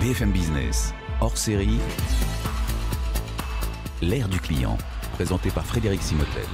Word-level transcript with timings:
BFM 0.00 0.30
Business, 0.30 0.94
hors 1.20 1.36
série, 1.36 1.80
l'ère 4.00 4.28
du 4.28 4.38
client, 4.38 4.78
présenté 5.14 5.50
par 5.50 5.66
Frédéric 5.66 6.00
Simotel. 6.00 6.44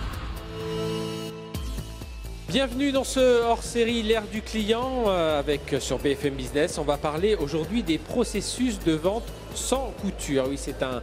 Bienvenue 2.48 2.90
dans 2.90 3.04
ce 3.04 3.42
hors-série 3.42 4.02
L'ère 4.02 4.26
du 4.32 4.40
client 4.40 5.04
euh, 5.08 5.38
avec 5.38 5.76
sur 5.80 5.98
BFM 5.98 6.34
Business. 6.34 6.78
On 6.78 6.84
va 6.84 6.96
parler 6.96 7.34
aujourd'hui 7.34 7.82
des 7.82 7.98
processus 7.98 8.78
de 8.80 8.92
vente 8.92 9.26
sans 9.54 9.92
couture. 10.00 10.46
Oui, 10.48 10.56
c'est 10.56 10.82
un, 10.82 11.02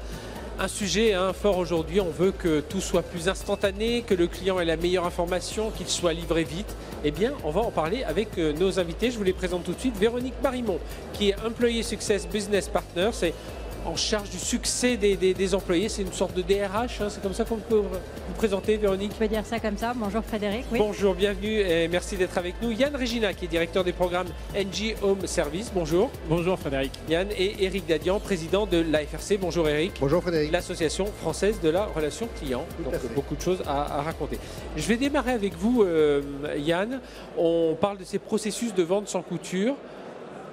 un 0.62 0.68
sujet 0.68 1.14
hein, 1.14 1.34
fort 1.34 1.58
aujourd'hui. 1.58 2.00
On 2.02 2.12
veut 2.12 2.32
que 2.32 2.60
tout 2.60 2.82
soit 2.82 3.02
plus 3.02 3.30
instantané, 3.30 4.04
que 4.04 4.14
le 4.14 4.28
client 4.28 4.60
ait 4.60 4.66
la 4.66 4.78
meilleure 4.78 5.06
information, 5.06 5.72
qu'il 5.72 5.88
soit 5.88 6.14
livré 6.14 6.44
vite. 6.44 6.76
Eh 7.04 7.10
bien, 7.10 7.34
on 7.44 7.50
va 7.50 7.62
en 7.62 7.72
parler 7.72 8.04
avec 8.04 8.38
euh, 8.38 8.54
nos 8.54 8.80
invités. 8.80 9.10
Je 9.10 9.18
vous 9.18 9.24
les 9.24 9.34
présente 9.34 9.64
tout 9.64 9.74
de 9.74 9.80
suite. 9.80 9.98
Véronique 9.98 10.36
Marimont, 10.44 10.80
qui 11.14 11.30
est 11.30 11.36
Employee 11.44 11.84
Success 11.84 12.28
Business 12.28 12.70
Partner. 12.70 13.10
C'est 13.12 13.34
en 13.86 13.96
charge 13.96 14.30
du 14.30 14.38
succès 14.38 14.98
des, 14.98 15.56
employés. 15.56 15.90
C'est 15.90 16.02
une 16.02 16.14
sorte 16.14 16.36
de 16.36 16.42
DRH, 16.42 17.02
hein. 17.02 17.08
c'est 17.10 17.22
comme 17.22 17.34
ça 17.34 17.44
qu'on 17.44 17.58
peut 17.58 17.78
vous 17.78 18.34
présenter, 18.38 18.78
Véronique 18.78 19.12
On 19.16 19.20
peut 19.20 19.28
dire 19.28 19.46
ça 19.46 19.60
comme 19.60 19.78
ça. 19.78 19.94
Bonjour 19.96 20.24
Frédéric. 20.24 20.66
Bonjour, 20.72 21.16
bienvenue 21.16 21.60
et 21.60 21.88
merci 21.88 22.16
d'être 22.16 22.38
avec 22.38 22.56
nous. 22.62 22.72
Yann 22.72 22.96
Regina, 22.96 23.34
qui 23.34 23.46
est 23.46 23.48
directeur 23.48 23.84
des 23.84 23.94
programmes 23.94 24.28
NG 24.56 24.96
Home 25.02 25.26
Service. 25.26 25.72
Bonjour. 25.74 26.12
Bonjour 26.30 26.58
Frédéric. 26.58 26.92
Yann 27.10 27.28
et 27.38 27.64
Eric 27.64 27.88
Dadian, 27.88 28.20
président 28.20 28.66
de 28.66 28.78
l'AFRC. 28.78 29.40
Bonjour 29.40 29.68
Eric. 29.68 29.94
Bonjour 30.00 30.22
Frédéric. 30.22 30.52
L'association 30.52 31.06
française 31.06 31.60
de 31.62 31.70
la 31.70 31.86
relation 31.86 32.28
client. 32.40 32.66
Donc 32.84 32.94
beaucoup 33.16 33.36
de 33.36 33.42
choses 33.42 33.64
à, 33.68 34.02
raconter. 34.02 34.38
Je 34.78 34.88
vais 34.88 34.98
démarrer 34.98 35.32
avec 35.32 35.56
vous, 35.56 35.84
euh, 35.84 36.22
Yann. 36.58 37.00
On 37.38 37.76
parle 37.80 37.98
de 37.98 38.04
ces 38.04 38.20
processus 38.20 38.74
de 38.74 38.84
vente 38.84 39.08
sans 39.08 39.22
couture. 39.22 39.76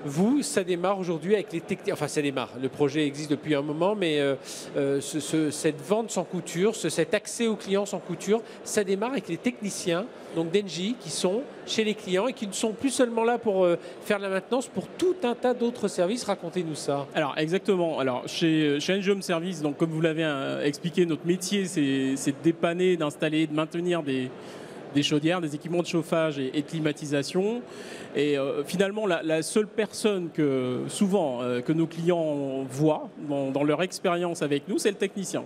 Vous, 0.09 0.43
ça 0.43 0.65
démarre 0.65 0.99
aujourd'hui 0.99 1.35
avec 1.35 1.53
les 1.53 1.61
techniques. 1.61 1.93
Enfin, 1.93 2.09
ça 2.09 2.23
démarre. 2.23 2.51
Le 2.61 2.69
projet 2.69 3.07
existe 3.07 3.31
depuis 3.31 3.55
un 3.55 3.61
moment, 3.61 3.95
mais 3.95 4.19
euh, 4.21 4.37
euh, 4.77 5.01
cette 5.01 5.81
vente 5.83 6.11
sans 6.11 6.25
couture, 6.25 6.75
cet 6.75 7.13
accès 7.13 7.47
aux 7.47 7.57
clients 7.57 7.85
sans 7.85 7.99
couture, 7.99 8.41
ça 8.65 8.85
démarre 8.85 9.13
avec 9.13 9.29
les 9.29 9.37
techniciens, 9.37 10.07
donc 10.35 10.51
d'Engie, 10.51 10.97
qui 10.99 11.11
sont 11.11 11.43
chez 11.67 11.85
les 11.85 11.95
clients 11.95 12.27
et 12.27 12.33
qui 12.33 12.47
ne 12.47 12.53
sont 12.53 12.73
plus 12.73 12.91
seulement 12.91 13.23
là 13.23 13.37
pour 13.37 13.65
euh, 13.65 13.77
faire 14.01 14.19
la 14.19 14.31
maintenance, 14.31 14.67
pour 14.67 14.89
tout 14.89 15.17
un 15.23 15.35
tas 15.35 15.53
d'autres 15.53 15.89
services. 15.89 16.25
Racontez-nous 16.25 16.75
ça. 16.75 17.07
Alors, 17.15 17.35
exactement. 17.37 17.99
Alors, 17.99 18.27
chez, 18.27 18.81
chez 18.81 18.95
Engie 18.95 19.11
Home 19.11 19.23
Service, 19.23 19.61
donc, 19.61 19.77
comme 19.77 19.91
vous 19.91 20.01
l'avez 20.01 20.27
expliqué, 20.65 21.05
notre 21.05 21.27
métier, 21.27 21.67
c'est 21.67 22.33
de 22.33 22.43
dépanner, 22.43 22.97
d'installer, 22.97 23.47
de 23.47 23.55
maintenir 23.55 24.03
des 24.03 24.31
des 24.95 25.03
chaudières, 25.03 25.41
des 25.41 25.55
équipements 25.55 25.83
de 25.83 25.87
chauffage 25.87 26.39
et, 26.39 26.51
de 26.51 26.67
climatisation. 26.67 27.63
Et 28.17 28.39
euh, 28.39 28.65
finalement, 28.65 29.07
la, 29.07 29.43
seule 29.43 29.67
personne 29.67 30.31
que 30.33 30.81
souvent 30.89 31.43
euh, 31.43 31.61
que 31.61 31.73
nos 31.73 31.87
clients 31.87 32.65
voient 32.71 33.09
dans, 33.29 33.65
leur 33.65 33.83
expérience 33.83 34.43
avec 34.43 34.69
nous, 34.69 34.79
c'est 34.79 34.91
le 34.91 34.97
technicien. 34.97 35.45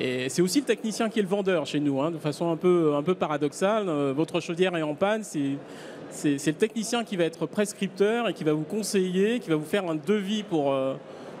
Et 0.00 0.28
c'est 0.28 0.42
aussi 0.42 0.60
le 0.60 0.64
technicien 0.64 1.08
qui 1.08 1.18
est 1.18 1.22
le 1.22 1.28
vendeur 1.28 1.66
chez 1.66 1.78
nous, 1.78 2.00
hein, 2.00 2.10
de 2.10 2.18
façon 2.18 2.50
un 2.50 2.56
peu, 2.56 2.94
un 2.96 3.02
peu 3.02 3.14
paradoxale. 3.14 3.88
Euh, 3.88 4.12
votre 4.16 4.40
chaudière 4.40 4.76
est 4.76 4.82
en 4.82 4.94
panne, 4.94 5.22
c'est 5.22 5.56
c'est 6.14 6.46
le 6.46 6.52
technicien 6.52 7.04
qui 7.04 7.16
va 7.16 7.24
être 7.24 7.46
prescripteur 7.46 8.28
et 8.28 8.34
qui 8.34 8.44
va 8.44 8.52
vous 8.52 8.64
conseiller, 8.64 9.40
qui 9.40 9.48
va 9.48 9.56
vous 9.56 9.64
faire 9.64 9.88
un 9.88 9.94
devis 9.94 10.42
pour, 10.42 10.76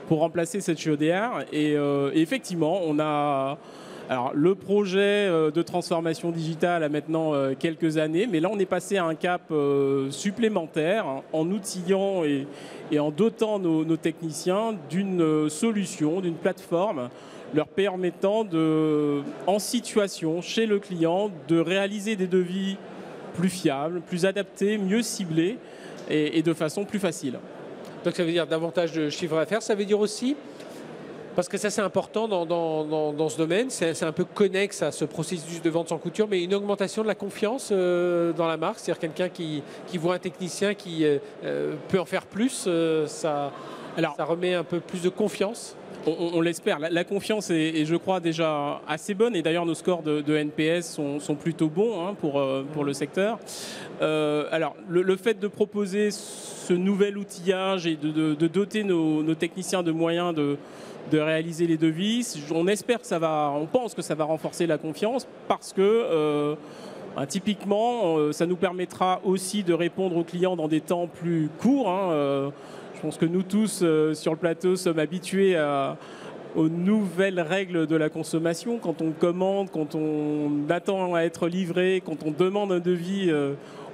pour 0.08 0.20
remplacer 0.20 0.62
cette 0.62 0.80
chaudière. 0.80 1.44
et 1.52 1.76
effectivement, 2.14 2.80
on 2.82 2.98
a, 2.98 3.58
alors, 4.08 4.32
le 4.34 4.54
projet 4.54 4.98
euh, 5.28 5.50
de 5.50 5.62
transformation 5.62 6.32
digitale 6.32 6.82
a 6.82 6.88
maintenant 6.88 7.34
euh, 7.34 7.54
quelques 7.58 7.98
années, 7.98 8.26
mais 8.26 8.40
là, 8.40 8.48
on 8.52 8.58
est 8.58 8.66
passé 8.66 8.96
à 8.96 9.04
un 9.04 9.14
cap 9.14 9.42
euh, 9.50 10.10
supplémentaire 10.10 11.06
en 11.32 11.48
outillant 11.50 12.24
et, 12.24 12.46
en 12.98 13.10
dotant 13.10 13.58
nos, 13.58 13.96
techniciens 13.96 14.74
d'une 14.90 15.48
solution, 15.48 16.20
d'une 16.20 16.34
plateforme 16.34 17.08
leur 17.54 17.68
permettant 17.68 18.44
de, 18.44 19.22
en 19.46 19.58
situation 19.58 20.42
chez 20.42 20.66
le 20.66 20.78
client 20.78 21.30
de 21.48 21.58
réaliser 21.58 22.16
des 22.16 22.26
devis 22.26 22.76
plus 23.34 23.48
fiables, 23.48 24.00
plus 24.00 24.26
adaptés, 24.26 24.76
mieux 24.76 25.02
ciblés 25.02 25.56
et, 26.10 26.38
et 26.38 26.42
de 26.42 26.52
façon 26.52 26.84
plus 26.84 26.98
facile. 26.98 27.38
Donc 28.04 28.14
ça 28.14 28.24
veut 28.24 28.32
dire 28.32 28.46
davantage 28.46 28.92
de 28.92 29.08
chiffre 29.08 29.36
d'affaires, 29.36 29.62
ça 29.62 29.74
veut 29.74 29.86
dire 29.86 30.00
aussi 30.00 30.36
parce 31.34 31.48
que 31.48 31.56
ça, 31.56 31.70
c'est 31.70 31.80
important 31.80 32.28
dans, 32.28 33.28
ce 33.28 33.38
domaine. 33.38 33.70
C'est 33.70 34.02
un 34.02 34.12
peu 34.12 34.24
connexe 34.24 34.82
à 34.82 34.92
ce 34.92 35.04
processus 35.04 35.62
de 35.62 35.70
vente 35.70 35.88
sans 35.88 35.98
couture, 35.98 36.26
mais 36.28 36.42
une 36.42 36.54
augmentation 36.54 37.02
de 37.02 37.08
la 37.08 37.14
confiance 37.14 37.70
euh, 37.72 38.32
dans 38.32 38.46
la 38.46 38.56
marque. 38.56 38.78
C'est-à-dire 38.78 39.00
quelqu'un 39.00 39.28
qui, 39.28 39.62
voit 39.98 40.14
un 40.14 40.18
technicien 40.18 40.74
qui 40.74 41.04
euh, 41.04 41.18
euh, 41.44 41.74
peut 41.88 42.00
en 42.00 42.04
faire 42.04 42.26
plus, 42.26 42.68
ça, 43.06 43.52
ça 43.96 44.24
remet 44.24 44.54
un 44.54 44.64
peu 44.64 44.80
plus 44.80 45.02
de 45.02 45.08
confiance 45.08 45.76
on, 46.04 46.40
l'espère. 46.40 46.80
La, 46.80 47.04
confiance 47.04 47.50
est, 47.50 47.84
je 47.84 47.94
crois, 47.94 48.18
déjà 48.18 48.80
assez 48.88 49.14
bonne. 49.14 49.36
Et 49.36 49.42
d'ailleurs, 49.42 49.64
nos 49.64 49.74
scores 49.76 50.02
de, 50.02 50.36
NPS 50.36 50.98
sont, 51.20 51.36
plutôt 51.36 51.68
bons 51.68 52.04
hein, 52.04 52.16
pour, 52.20 52.44
pour 52.72 52.82
le 52.82 52.92
secteur. 52.92 53.38
alors, 54.00 54.74
le, 54.88 55.16
fait 55.16 55.38
de 55.38 55.46
proposer 55.46 56.10
ce 56.10 56.72
nouvel 56.72 57.18
outillage 57.18 57.86
et 57.86 57.96
de, 57.96 58.34
doter 58.34 58.82
nos, 58.82 59.34
techniciens 59.34 59.84
de 59.84 59.92
moyens 59.92 60.34
de, 60.34 60.56
de 61.10 61.18
réaliser 61.18 61.66
les 61.66 61.76
devis. 61.76 62.36
On 62.54 62.66
espère 62.66 63.00
que 63.00 63.06
ça 63.06 63.18
va, 63.18 63.52
on 63.54 63.66
pense 63.66 63.94
que 63.94 64.02
ça 64.02 64.14
va 64.14 64.24
renforcer 64.24 64.66
la 64.66 64.78
confiance 64.78 65.26
parce 65.48 65.72
que 65.72 65.80
euh, 65.82 66.54
bah, 67.16 67.26
typiquement, 67.26 68.16
euh, 68.16 68.32
ça 68.32 68.46
nous 68.46 68.56
permettra 68.56 69.20
aussi 69.24 69.62
de 69.62 69.74
répondre 69.74 70.16
aux 70.16 70.24
clients 70.24 70.56
dans 70.56 70.68
des 70.68 70.80
temps 70.80 71.08
plus 71.08 71.48
courts. 71.58 71.90
Hein, 71.90 72.12
euh, 72.12 72.50
je 72.94 73.00
pense 73.00 73.16
que 73.18 73.26
nous 73.26 73.42
tous 73.42 73.84
sur 74.14 74.32
le 74.32 74.38
plateau 74.38 74.76
sommes 74.76 75.00
habitués 75.00 75.56
aux 76.54 76.68
nouvelles 76.68 77.40
règles 77.40 77.88
de 77.88 77.96
la 77.96 78.08
consommation. 78.08 78.78
Quand 78.78 79.02
on 79.02 79.10
commande, 79.10 79.70
quand 79.72 79.96
on 79.96 80.68
attend 80.68 81.14
à 81.14 81.22
être 81.22 81.48
livré, 81.48 82.00
quand 82.04 82.18
on 82.24 82.30
demande 82.30 82.70
un 82.70 82.78
devis, 82.78 83.28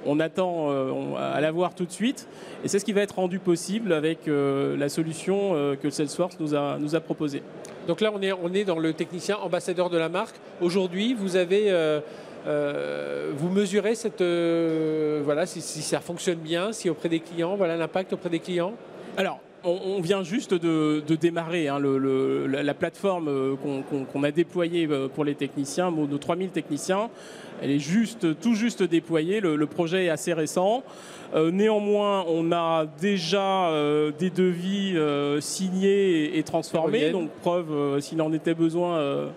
on 0.05 0.19
attend 0.19 0.69
euh, 0.69 1.15
à 1.17 1.39
l'avoir 1.41 1.75
tout 1.75 1.85
de 1.85 1.91
suite. 1.91 2.27
Et 2.63 2.67
c'est 2.67 2.79
ce 2.79 2.85
qui 2.85 2.93
va 2.93 3.01
être 3.01 3.15
rendu 3.15 3.39
possible 3.39 3.93
avec 3.93 4.27
euh, 4.27 4.77
la 4.77 4.89
solution 4.89 5.51
euh, 5.53 5.75
que 5.75 5.89
Salesforce 5.89 6.39
nous 6.39 6.55
a, 6.55 6.77
nous 6.79 6.95
a 6.95 6.99
proposée. 6.99 7.43
Donc 7.87 8.01
là, 8.01 8.11
on 8.13 8.21
est, 8.21 8.31
on 8.31 8.53
est 8.53 8.65
dans 8.65 8.79
le 8.79 8.93
technicien 8.93 9.37
ambassadeur 9.37 9.89
de 9.89 9.97
la 9.97 10.09
marque. 10.09 10.35
Aujourd'hui, 10.61 11.13
vous 11.13 11.35
avez... 11.35 11.71
vous 12.45 13.49
mesurez 13.49 13.95
cette, 13.95 14.23
voilà, 15.23 15.45
si, 15.45 15.61
ça 15.61 15.99
fonctionne 15.99 16.39
bien, 16.39 16.71
si 16.71 16.89
auprès 16.89 17.09
des 17.09 17.19
clients, 17.19 17.55
voilà 17.55 17.75
l'impact 17.77 18.13
auprès 18.13 18.29
des 18.29 18.39
clients? 18.39 18.73
Alors, 19.17 19.39
on, 19.63 20.01
vient 20.01 20.23
juste 20.23 20.53
de, 20.53 21.01
démarrer 21.15 21.67
hein, 21.67 21.79
la, 21.79 22.73
plateforme 22.73 23.57
qu'on 24.11 24.23
a 24.23 24.31
déployée 24.31 24.87
pour 25.13 25.25
les 25.25 25.35
techniciens, 25.35 25.91
nos 25.91 26.17
3000 26.17 26.49
techniciens. 26.49 27.09
Elle 27.61 27.71
est 27.71 27.79
juste, 27.79 28.39
tout 28.39 28.55
juste 28.55 28.83
déployée. 28.83 29.39
Le, 29.41 29.65
projet 29.65 30.05
est 30.05 30.09
assez 30.09 30.33
récent. 30.33 30.83
Euh, 31.35 31.51
néanmoins, 31.51 32.25
on 32.27 32.51
a 32.51 32.85
déjà 32.99 33.69
euh, 33.69 34.11
des 34.17 34.29
devis 34.29 34.93
euh, 34.95 35.41
signés 35.41 36.37
et, 36.37 36.43
transformés, 36.43 37.11
donc 37.11 37.29
preuve, 37.41 37.99
s'il 37.99 38.21
en 38.21 38.33
était 38.33 38.53
besoin, 38.53 39.29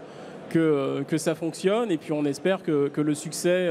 que, 0.51 1.03
que, 1.09 1.19
ça 1.19 1.35
fonctionne. 1.35 1.91
Et 1.91 1.99
puis 1.99 2.13
on 2.13 2.25
espère 2.25 2.63
que, 2.63 2.89
que 2.89 3.01
le 3.01 3.15
succès 3.15 3.69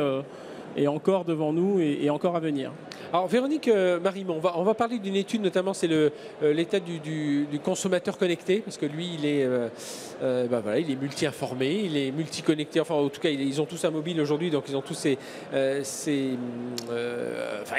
est 0.77 0.87
encore 0.87 1.25
devant 1.25 1.53
nous 1.53 1.79
et, 1.79 2.09
encore 2.09 2.35
à 2.35 2.39
venir. 2.39 2.71
Alors 3.13 3.27
Véronique 3.27 3.67
euh, 3.67 3.99
Marimont, 3.99 4.35
on 4.35 4.39
va, 4.39 4.53
on 4.57 4.63
va 4.63 4.73
parler 4.73 4.97
d'une 4.97 5.15
étude 5.17 5.41
notamment, 5.41 5.73
c'est 5.73 5.91
euh, 5.91 6.09
l'état 6.41 6.79
du, 6.79 7.45
consommateur 7.63 8.17
connecté, 8.17 8.59
parce 8.59 8.77
que 8.77 8.85
lui, 8.85 9.09
il 9.17 9.25
est, 9.25 9.43
euh, 9.43 10.47
bah 10.47 10.61
voilà, 10.61 10.79
il 10.79 10.89
est 10.89 10.95
multi-informé, 10.95 11.81
il 11.85 11.97
est 11.97 12.11
multi-connecté, 12.11 12.79
enfin 12.79 12.95
en 12.95 13.09
tout 13.09 13.19
cas, 13.19 13.29
ils 13.29 13.61
ont 13.61 13.65
tous 13.65 13.83
un 13.83 13.91
mobile 13.91 14.21
aujourd'hui, 14.21 14.49
donc 14.49 14.63
ils 14.69 14.77
ont 14.77 14.81
tous 14.81 14.93
ces... 14.93 15.17
enfin, 15.51 15.79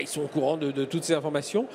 ils 0.00 0.06
sont 0.06 0.22
au 0.22 0.28
courant 0.28 0.56
de, 0.56 0.84
toutes 0.84 1.04
ces 1.04 1.14
informations. 1.14 1.66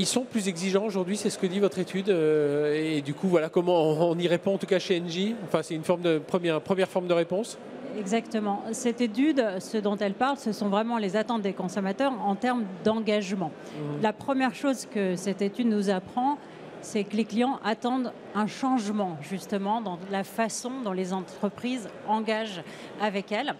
Ils 0.00 0.06
sont 0.06 0.22
plus 0.22 0.46
exigeants 0.46 0.84
aujourd'hui, 0.84 1.16
c'est 1.16 1.30
ce 1.30 1.38
que 1.38 1.46
dit 1.48 1.58
votre 1.58 1.80
étude. 1.80 2.08
et 2.08 3.02
du 3.04 3.14
coup, 3.14 3.26
voilà 3.26 3.48
comment 3.48 4.10
on, 4.10 4.16
y 4.16 4.28
répond, 4.28 4.54
en 4.54 4.58
tout 4.58 4.66
cas 4.66 4.78
chez 4.78 5.00
Engie. 5.00 5.34
Enfin, 5.44 5.62
c'est 5.64 5.74
une 5.74 5.82
forme 5.82 6.02
de 6.02 6.18
première, 6.18 6.60
première 6.60 6.88
forme 6.88 7.08
de 7.08 7.14
réponse. 7.14 7.58
Exactement. 7.98 8.62
Cette 8.72 9.00
étude, 9.00 9.44
ce 9.60 9.76
dont 9.76 9.96
elle 9.96 10.14
parle, 10.14 10.36
ce 10.36 10.52
sont 10.52 10.68
vraiment 10.68 10.98
les 10.98 11.16
attentes 11.16 11.42
des 11.42 11.52
consommateurs 11.52 12.12
en 12.24 12.34
termes 12.34 12.64
d'engagement. 12.84 13.50
Mmh. 13.50 14.02
La 14.02 14.12
première 14.12 14.54
chose 14.54 14.86
que 14.86 15.16
cette 15.16 15.42
étude 15.42 15.66
nous 15.66 15.90
apprend, 15.90 16.38
c'est 16.80 17.04
que 17.04 17.16
les 17.16 17.24
clients 17.24 17.58
attendent 17.64 18.12
un 18.34 18.46
changement 18.46 19.16
justement 19.20 19.80
dans 19.80 19.98
la 20.10 20.24
façon 20.24 20.70
dont 20.84 20.92
les 20.92 21.12
entreprises 21.12 21.88
engagent 22.06 22.62
avec 23.00 23.32
elles. 23.32 23.54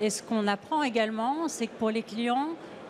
Et 0.00 0.10
ce 0.10 0.22
qu'on 0.22 0.46
apprend 0.46 0.82
également, 0.82 1.48
c'est 1.48 1.66
que 1.66 1.76
pour 1.78 1.90
les 1.90 2.02
clients, 2.02 2.48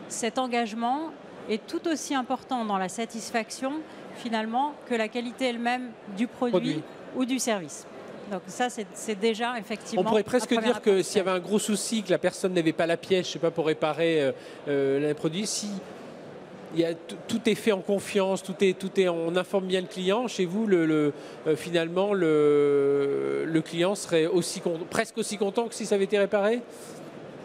cet 0.08 0.38
engagement 0.38 1.10
est 1.48 1.66
tout 1.66 1.86
aussi 1.88 2.14
important 2.14 2.64
dans 2.64 2.78
la 2.78 2.88
satisfaction 2.88 3.72
finalement 4.14 4.74
que 4.86 4.94
la 4.94 5.08
qualité 5.08 5.46
elle-même 5.46 5.90
du 6.16 6.26
produit. 6.26 6.82
ou 7.16 7.24
du 7.24 7.38
service. 7.38 7.86
Donc 8.30 8.42
ça, 8.46 8.68
c'est 8.70 9.18
déjà 9.18 9.58
effectivement. 9.58 10.02
On 10.02 10.04
pourrait 10.04 10.22
presque 10.22 10.58
dire 10.62 10.80
que 10.80 11.02
s'il 11.02 11.18
y 11.18 11.20
avait 11.20 11.30
un 11.30 11.40
gros 11.40 11.58
souci, 11.58 12.02
que 12.02 12.10
la 12.10 12.18
personne 12.18 12.52
n'avait 12.52 12.72
pas 12.72 12.86
la 12.86 12.96
pièce, 12.96 13.26
je 13.26 13.32
sais 13.32 13.38
pas, 13.38 13.50
pour 13.50 13.66
réparer 13.66 14.22
euh, 14.22 14.32
euh, 14.68 15.08
les 15.08 15.14
produits, 15.14 15.46
si 15.46 15.68
il 16.74 16.80
y 16.80 16.84
a, 16.84 16.94
tout 16.94 17.40
est 17.46 17.56
fait 17.56 17.72
en 17.72 17.80
confiance, 17.80 18.42
tout 18.44 18.54
est, 18.60 18.78
tout 18.78 19.00
est, 19.00 19.08
on 19.08 19.34
informe 19.36 19.66
bien 19.66 19.80
le 19.80 19.88
client. 19.88 20.28
Chez 20.28 20.44
vous, 20.44 20.66
le, 20.68 20.86
le, 20.86 21.12
euh, 21.48 21.56
finalement, 21.56 22.14
le, 22.14 23.44
le, 23.44 23.62
client 23.62 23.96
serait 23.96 24.26
aussi, 24.26 24.62
presque 24.88 25.18
aussi 25.18 25.36
content 25.36 25.66
que 25.66 25.74
si 25.74 25.84
ça 25.84 25.96
avait 25.96 26.04
été 26.04 26.18
réparé? 26.18 26.62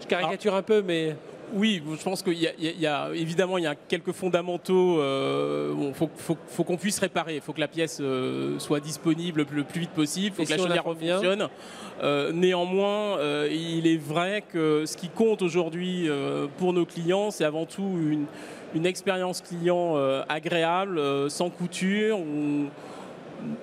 Je 0.02 0.08
caricature 0.08 0.54
un 0.54 0.62
peu, 0.62 0.84
mais... 0.84 1.16
Oui, 1.54 1.82
je 1.98 2.04
pense 2.04 2.24
qu'il 2.24 2.34
y, 2.34 2.50
y, 2.60 2.88
a 2.88 3.10
évidemment 3.14 3.58
il 3.58 3.64
y 3.64 3.68
a 3.68 3.76
quelques 3.76 4.12
fondamentaux. 4.12 4.96
Il 4.98 5.02
euh, 5.02 5.94
faut, 5.94 6.10
faut, 6.18 6.38
faut 6.48 6.64
qu'on 6.64 6.78
puisse 6.78 7.00
réparer. 7.00 7.36
Il 7.36 7.42
faut 7.42 7.54
que 7.54 7.60
la 7.60 7.68
pièce 7.68 8.00
euh, 8.02 8.58
soit 8.60 8.80
disponible 8.80 9.46
le 9.52 9.64
plus 9.64 9.82
vite 9.82 9.92
possible. 9.92 10.36
Il 10.40 10.46
faut 10.46 10.52
que 10.52 10.58
la 10.58 10.64
chaudière 10.64 10.84
fonctionne. 10.84 11.48
Euh, 12.04 12.32
néanmoins, 12.32 13.18
il 13.50 13.88
est 13.88 13.98
vrai 13.98 14.44
que 14.52 14.86
ce 14.86 14.98
qui 14.98 15.10
compte 15.10 15.42
aujourd'hui 15.42 16.10
pour 16.58 16.74
nos 16.74 16.86
clients, 16.86 17.32
c'est 17.32 17.46
avant 17.46 17.66
tout 17.66 17.98
une, 18.10 18.26
une 18.74 18.86
expérience 18.86 19.42
client 19.42 19.96
agréable, 20.28 21.00
sans 21.30 21.50
couture. 21.50 22.20
Où, 22.20 22.70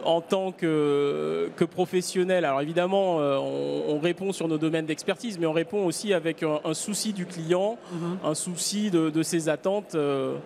en 0.04 0.20
tant 0.20 0.52
que, 0.52 1.50
que, 1.56 1.64
professionnel, 1.64 2.44
alors 2.44 2.60
évidemment, 2.60 3.16
on, 3.16 3.84
on, 3.88 3.98
répond 3.98 4.32
sur 4.32 4.48
nos 4.48 4.58
domaines 4.58 4.86
d'expertise, 4.86 5.38
mais 5.38 5.46
on 5.46 5.52
répond 5.52 5.84
aussi 5.84 6.12
avec 6.12 6.42
un, 6.42 6.60
un 6.64 6.74
souci 6.74 7.12
du 7.12 7.26
client, 7.26 7.78
mm 7.92 7.96
-hmm. 7.96 8.30
un 8.30 8.34
souci 8.34 8.90
de, 8.90 9.10
de 9.10 9.22
ses 9.22 9.48
attentes. 9.48 9.94
Euh, 9.94 10.36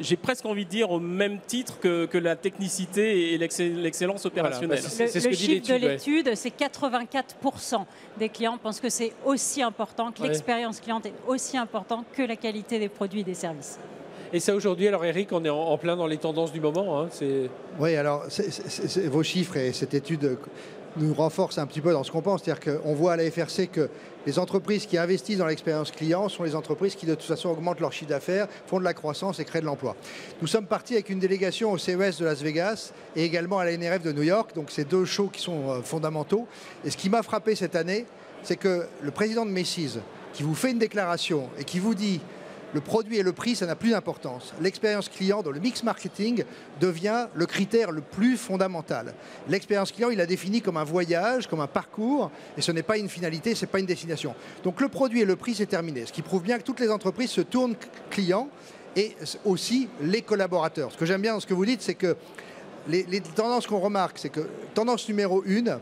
j'ai 0.00 0.16
presque 0.16 0.44
envie 0.46 0.64
de 0.64 0.70
dire 0.70 0.90
au 0.90 1.00
même 1.00 1.38
titre 1.46 1.78
que, 1.78 2.06
que 2.06 2.18
la 2.18 2.36
technicité 2.36 3.32
et 3.32 3.38
l'excellence 3.38 4.26
opérationnelle. 4.26 4.80
Voilà, 4.80 4.96
bah, 4.98 5.04
le, 5.14 5.20
ce 5.20 5.28
le 5.28 5.34
chiffre 5.34 5.68
de 5.68 5.74
l'étude, 5.74 6.28
ouais. 6.28 6.36
c'est 6.36 6.52
84% 6.56 7.84
des 8.18 8.28
clients 8.28 8.58
pensent 8.58 8.80
que 8.80 8.88
c'est 8.88 9.12
aussi 9.24 9.62
important, 9.62 10.10
que 10.12 10.22
ouais. 10.22 10.28
l'expérience 10.28 10.80
cliente 10.80 11.06
est 11.06 11.14
aussi 11.28 11.56
importante 11.56 12.06
que 12.16 12.22
la 12.22 12.36
qualité 12.36 12.78
des 12.78 12.88
produits 12.88 13.20
et 13.20 13.24
des 13.24 13.34
services. 13.34 13.78
Et 14.32 14.40
ça 14.40 14.54
aujourd'hui, 14.54 14.88
alors 14.88 15.04
Eric, 15.04 15.30
on 15.32 15.44
est 15.44 15.50
en, 15.50 15.76
plein 15.78 15.96
dans 15.96 16.06
les 16.06 16.18
tendances 16.18 16.52
du 16.52 16.60
moment. 16.60 17.02
Hein, 17.02 17.08
oui, 17.78 17.96
alors 17.96 18.24
vos 19.06 19.22
chiffres 19.22 19.56
et 19.56 19.72
cette 19.72 19.94
étude 19.94 20.38
nous 20.96 21.14
renforce 21.14 21.58
un 21.58 21.66
petit 21.66 21.80
peu 21.80 21.92
dans 21.92 22.04
ce 22.04 22.10
qu'on 22.10 22.22
pense. 22.22 22.42
C'est-à-dire 22.42 22.80
qu'on 22.82 22.94
voit 22.94 23.14
à 23.14 23.16
la 23.16 23.30
FRC 23.30 23.68
que 23.68 23.88
les 24.26 24.38
entreprises 24.38 24.86
qui 24.86 24.96
investissent 24.96 25.38
dans 25.38 25.46
l'expérience 25.46 25.90
client 25.90 26.28
sont 26.28 26.44
les 26.44 26.54
entreprises 26.54 26.94
qui 26.94 27.06
de 27.06 27.14
toute 27.14 27.26
façon 27.26 27.50
augmentent 27.50 27.80
leur 27.80 27.92
chiffre 27.92 28.10
d'affaires, 28.10 28.48
font 28.66 28.78
de 28.78 28.84
la 28.84 28.94
croissance 28.94 29.40
et 29.40 29.44
créent 29.44 29.60
de 29.60 29.66
l'emploi. 29.66 29.96
Nous 30.40 30.46
sommes 30.46 30.66
partis 30.66 30.94
avec 30.94 31.10
une 31.10 31.18
délégation 31.18 31.72
au 31.72 31.78
CES 31.78 32.18
de 32.18 32.24
Las 32.24 32.42
Vegas 32.42 32.92
et 33.16 33.24
également 33.24 33.58
à 33.58 33.64
la 33.64 33.76
NRF 33.76 34.02
de 34.02 34.12
New 34.12 34.22
York, 34.22 34.54
donc 34.54 34.68
c'est 34.70 34.88
deux 34.88 35.04
shows 35.04 35.28
qui 35.28 35.42
sont 35.42 35.70
euh, 35.70 35.82
fondamentaux. 35.82 36.46
Et 36.84 36.90
ce 36.90 36.96
qui 36.96 37.10
m'a 37.10 37.22
frappé 37.22 37.54
cette 37.54 37.76
année, 37.76 38.06
c'est 38.42 38.56
que 38.56 38.86
le 39.02 39.10
président 39.10 39.44
de 39.44 39.50
Macy's, 39.50 39.98
qui 40.32 40.42
vous 40.42 40.54
fait 40.54 40.70
une 40.70 40.78
déclaration 40.78 41.48
et 41.58 41.64
qui 41.64 41.78
vous 41.78 41.94
dit 41.94 42.20
le 42.74 42.80
produit 42.80 43.18
et 43.18 43.22
le 43.22 43.32
prix, 43.32 43.54
ça 43.54 43.66
n'a 43.66 43.76
plus 43.76 43.90
d'importance. 43.90 44.52
L'expérience 44.60 45.08
client 45.08 45.42
dans 45.42 45.52
le 45.52 45.60
mix 45.60 45.84
marketing 45.84 46.44
devient 46.80 47.28
le 47.32 47.46
critère 47.46 47.92
le 47.92 48.00
plus 48.00 48.36
fondamental. 48.36 49.14
L'expérience 49.48 49.92
client, 49.92 50.10
il 50.10 50.20
a 50.20 50.26
défini 50.26 50.60
comme 50.60 50.76
un 50.76 50.84
voyage, 50.84 51.46
comme 51.46 51.60
un 51.60 51.68
parcours, 51.68 52.32
et 52.58 52.62
ce 52.62 52.72
n'est 52.72 52.82
pas 52.82 52.98
une 52.98 53.08
finalité, 53.08 53.54
ce 53.54 53.64
n'est 53.64 53.70
pas 53.70 53.78
une 53.78 53.86
destination. 53.86 54.34
Donc 54.64 54.80
le 54.80 54.88
produit 54.88 55.20
et 55.20 55.24
le 55.24 55.36
prix, 55.36 55.54
c'est 55.54 55.66
terminé. 55.66 56.04
Ce 56.04 56.12
qui 56.12 56.22
prouve 56.22 56.42
bien 56.42 56.58
que 56.58 56.64
toutes 56.64 56.80
les 56.80 56.90
entreprises 56.90 57.30
se 57.30 57.42
tournent 57.42 57.76
client 58.10 58.48
et 58.96 59.16
aussi 59.44 59.88
les 60.02 60.22
collaborateurs. 60.22 60.90
Ce 60.90 60.98
que 60.98 61.06
j'aime 61.06 61.22
bien 61.22 61.34
dans 61.34 61.40
ce 61.40 61.46
que 61.46 61.54
vous 61.54 61.66
dites, 61.66 61.80
c'est 61.80 61.94
que 61.94 62.16
les, 62.88 63.04
les 63.04 63.20
tendances 63.20 63.68
qu'on 63.68 63.78
remarque, 63.78 64.18
c'est 64.18 64.30
que 64.30 64.48
tendance 64.74 65.08
numéro 65.08 65.44
une, 65.46 65.78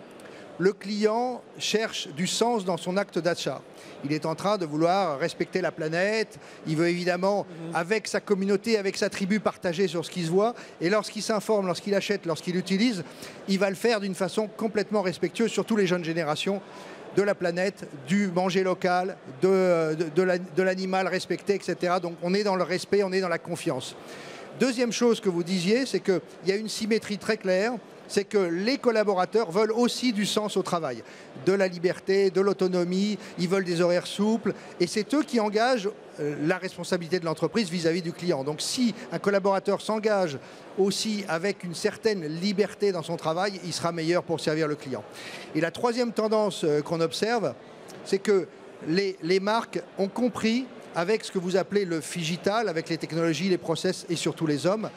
le 0.58 0.72
client 0.72 1.42
cherche 1.58 2.08
du 2.08 2.26
sens 2.26 2.64
dans 2.64 2.76
son 2.76 2.96
acte 2.96 3.18
d'achat. 3.18 3.60
Il 4.04 4.12
est 4.12 4.26
en 4.26 4.34
train 4.34 4.58
de 4.58 4.66
vouloir 4.66 5.18
respecter 5.18 5.60
la 5.60 5.72
planète. 5.72 6.38
Il 6.66 6.76
veut 6.76 6.88
évidemment, 6.88 7.46
mmh. 7.48 7.76
avec 7.76 8.08
sa 8.08 8.20
communauté, 8.20 8.76
avec 8.76 8.96
sa 8.96 9.08
tribu, 9.08 9.40
partager 9.40 9.88
sur 9.88 10.04
ce 10.04 10.10
qui 10.10 10.24
se 10.24 10.30
voit. 10.30 10.54
Et 10.80 10.90
lorsqu'il 10.90 11.22
s'informe, 11.22 11.66
lorsqu'il 11.66 11.94
achète, 11.94 12.26
lorsqu'il 12.26 12.56
utilise, 12.56 13.04
il 13.48 13.58
va 13.58 13.70
le 13.70 13.76
faire 13.76 14.00
d'une 14.00 14.14
façon 14.14 14.48
complètement 14.48 15.02
respectueuse, 15.02 15.50
surtout 15.50 15.76
les 15.76 15.86
jeunes 15.86 16.04
générations 16.04 16.60
de 17.16 17.22
la 17.22 17.34
planète, 17.34 17.86
du 18.08 18.28
manger 18.28 18.62
local, 18.62 19.16
de, 19.42 19.94
de, 19.94 20.40
de 20.56 20.62
l'animal 20.62 21.08
respecté, 21.08 21.54
etc. 21.54 21.96
Donc 22.00 22.14
on 22.22 22.32
est 22.34 22.42
dans 22.42 22.56
le 22.56 22.62
respect, 22.62 23.02
on 23.02 23.12
est 23.12 23.20
dans 23.20 23.28
la 23.28 23.38
confiance. 23.38 23.94
Deuxième 24.58 24.92
chose 24.92 25.20
que 25.20 25.28
vous 25.28 25.42
disiez, 25.42 25.86
c'est 25.86 26.00
qu'il 26.00 26.20
y 26.46 26.52
a 26.52 26.56
une 26.56 26.68
symétrie 26.68 27.18
très 27.18 27.36
claire 27.36 27.74
c'est 28.12 28.24
que 28.24 28.36
les 28.36 28.76
collaborateurs 28.76 29.50
veulent 29.50 29.72
aussi 29.72 30.12
du 30.12 30.26
sens 30.26 30.58
au 30.58 30.62
travail, 30.62 31.02
de 31.46 31.52
la 31.52 31.66
liberté, 31.66 32.28
de 32.28 32.42
l'autonomie, 32.42 33.18
ils 33.38 33.48
veulent 33.48 33.64
des 33.64 33.80
horaires 33.80 34.06
souples, 34.06 34.52
et 34.78 34.86
c'est 34.86 35.14
eux 35.14 35.22
qui 35.22 35.40
engagent 35.40 35.88
euh, 36.20 36.36
la 36.44 36.58
responsabilité 36.58 37.18
de 37.20 37.24
l'entreprise 37.24 37.70
vis-à-vis 37.70 38.02
du 38.02 38.12
client. 38.12 38.44
Donc 38.44 38.60
si 38.60 38.94
un 39.12 39.18
collaborateur 39.18 39.80
s'engage 39.80 40.36
aussi 40.78 41.24
avec 41.26 41.64
une 41.64 41.74
certaine 41.74 42.26
liberté 42.26 42.92
dans 42.92 43.02
son 43.02 43.16
travail, 43.16 43.58
il 43.64 43.72
sera 43.72 43.92
meilleur 43.92 44.22
pour 44.22 44.40
servir 44.40 44.68
le 44.68 44.74
client. 44.74 45.02
Et 45.54 45.62
la 45.62 45.70
troisième 45.70 46.12
tendance 46.12 46.64
euh, 46.64 46.82
qu'on 46.82 47.00
observe, 47.00 47.54
c'est 48.04 48.18
que 48.18 48.46
les, 48.88 49.16
les 49.22 49.40
marques 49.40 49.80
ont 49.96 50.08
compris 50.08 50.66
avec 50.94 51.24
ce 51.24 51.32
que 51.32 51.38
vous 51.38 51.56
appelez 51.56 51.86
le 51.86 52.02
figital, 52.02 52.68
avec 52.68 52.90
les 52.90 52.98
technologies, 52.98 53.48
les 53.48 53.56
process 53.56 54.04
et 54.10 54.16
surtout 54.16 54.46
les 54.46 54.66
hommes, 54.66 54.90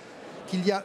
qu'il 0.48 0.66
y 0.66 0.72
a 0.72 0.84